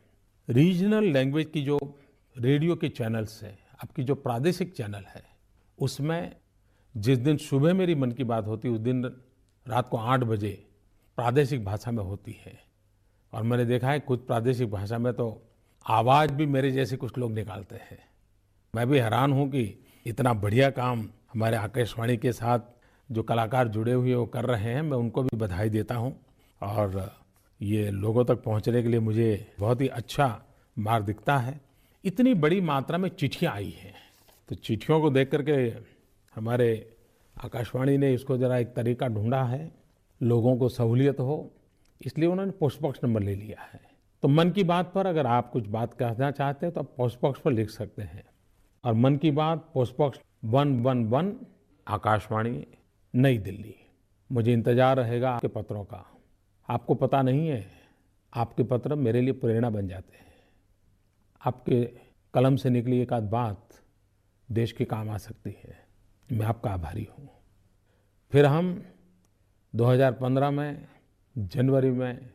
रीजनल 0.50 1.04
लैंग्वेज 1.04 1.50
की 1.54 1.62
जो 1.62 1.80
रेडियो 2.38 2.76
के 2.76 2.90
चैनल्स 2.90 3.44
है, 3.44 3.58
आपकी 3.84 4.04
जो 4.04 4.16
प्रादेशिक 4.16 4.76
चैनल 4.76 5.04
है, 5.16 5.24
उसमें 5.80 6.36
जिस 6.98 7.18
दिन 7.18 7.38
सुबह 7.38 7.74
मेरी 7.74 7.96
मन 7.96 8.12
की 8.12 8.24
बात 8.24 8.48
होती, 8.48 8.70
उस 8.70 8.80
दिन 8.80 9.02
रात 9.67 9.89
को 9.89 9.97
आठ 9.97 10.19
बजे 10.19 10.67
प्रादेशिक 11.15 11.65
भाषा 11.65 11.91
में 11.91 12.04
होती 12.04 12.32
है। 12.45 12.60
और 13.34 13.43
मैंने 13.43 13.65
देखा 13.65 13.91
है 13.91 14.00
कुछ 14.00 14.19
प्रादेशिक 14.19 14.71
भाषा 14.71 14.97
में 14.97 15.13
तो 15.13 15.47
आवाज़ 15.86 16.32
भी 16.32 16.45
मेरे 16.45 16.71
जैसे 16.71 16.97
कुछ 16.97 17.17
लोग 17.17 17.32
निकालते 17.32 17.76
हैं। 17.76 18.00
मैं 18.76 18.88
भी 18.89 19.00
हैरान 19.00 19.34
हूँ 19.34 19.50
कि 19.50 19.86
इतना 20.06 20.34
बढ़िया 20.34 20.69
काम 20.69 21.10
हमारे 21.34 21.58
आकाशवाणी 21.58 22.17
के 22.17 22.32
साथ 22.32 22.60
जो 23.12 23.24
कलाकार 23.24 23.67
जुड़े 23.67 23.93
हुए 23.93 24.13
वो 24.13 24.26
कर 24.26 24.45
रहे 24.45 24.74
हैं, 24.74 24.82
मैं 24.82 24.97
उनको 24.97 25.24
भी 25.24 25.38
बधाई 25.38 25.69
देता 25.69 25.95
हूँ। 25.95 26.26
और 26.62 27.15
ये 27.62 27.91
लोगों 27.91 28.26
तक 28.26 28.43
पहुँचने 28.43 28.84
के 28.84 28.89
लिए 28.89 29.00
मुझे 29.00 29.54
बहुत 29.60 29.82
ही 29.82 29.88
अच्छा 29.88 30.45
मार्ग 30.80 31.06
दिखता 31.06 31.38
है। 31.38 31.62
इतनी 32.06 32.34
बड़ी 32.34 32.62
मात्रा 32.62 32.97
में 32.97 33.10
चिट्ठियाँ 33.10 33.54
आई 33.54 33.69
हैं। 33.69 33.93
तो 34.50 34.56
चिट्ठियों 34.56 35.02
को 35.02 35.10
देख 35.10 35.32
करके 35.32 35.54
हमारे 36.36 36.91
आकाशवाणी 37.42 37.98
ने 37.98 38.14
इसको 38.14 38.38
ज़रा 38.38 38.58
एक 38.58 38.74
तरीका 38.76 39.08
ढूंढा 39.08 39.44
है, 39.44 39.72
लोगों 40.22 40.56
को 40.58 40.70
सहूलियत 40.70 41.20
हो, 41.20 41.52
इसलिए 42.02 42.30
उन्होंने 42.30 42.52
पोस्ट 42.52 42.82
बॉक्स 42.82 43.00
नंबर 43.04 43.22
ले 43.22 43.36
लिया 43.36 43.62
है। 43.64 43.80
तो 44.24 44.28
मन 44.28 44.50
की 44.52 44.64
बात 44.64 44.92
पर 44.94 45.08
अगर 45.08 45.28
आप 45.28 45.50
कुछ 45.52 45.68
बात 45.68 45.94
कहना 45.94 46.30
चाहते 46.32 46.66
हैं 46.66 46.74
तो 46.74 46.82
आप 46.82 46.94
पोस्ट 46.98 47.20
बॉक्स 47.22 47.40
पर 47.40 47.52
लिख 47.52 47.70
सकते 47.70 48.02
हैं। 48.02 48.24
और 48.84 48.94
Mann 48.94 49.16
Ki 49.16 49.32
Baat 49.32 49.70
post 49.74 49.98
box 49.98 50.20
one 50.46 50.80
one 50.84 51.04
one 51.06 51.36
Akashvani, 51.88 52.66
New 53.14 53.38
Delhi. 53.40 53.76
मुझे 54.30 54.54
इंतज़ार 54.54 54.98
रहेगा 54.98 55.32
आपके 55.32 55.48
पत्रों 55.50 55.84
का। 55.84 56.06
आपको 56.70 56.96
पता 56.96 57.22
नहीं 57.22 57.48
है, 57.48 57.66
आपके 58.34 58.64
पत्र 58.64 58.96
मेरे 58.96 59.22
लिए 59.22 59.34
प्रेरणा 59.34 59.70
बन 59.70 59.88
जाते 59.88 60.18
हैं। 60.18 60.34
आपके 61.42 61.84
कलम 62.34 62.56
से 62.56 62.70
निकली 62.70 63.00
एक 63.02 63.14
आध 63.14 63.30
बात 63.30 63.82
देश 64.50 64.72
के 64.72 64.86
काम 64.86 65.10
आ 65.10 65.18
सकती 65.18 65.56
है। 65.60 65.81
मैं 66.32 66.46
आपका 66.46 66.72
आभारी 66.72 67.04
हूँ। 67.04 67.30
फिर 68.32 68.46
हम 68.46 68.86
2015 69.76 70.52
में, 70.52 70.88
जनवरी 71.38 71.91
में 71.91 72.34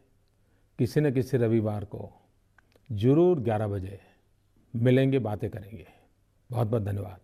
किसी 0.78 1.00
न 1.00 1.12
किसी 1.12 1.36
रविवार 1.36 1.84
को 1.84 2.12
ज़रूर 2.92 3.40
11 3.40 3.68
बजे 3.68 4.00
मिलेंगे, 4.76 5.18
बातें 5.18 5.50
करेंगे। 5.50 5.86
बहुत 6.50 6.68
बहुत 6.68 6.82
धन्यवाद। 6.82 7.20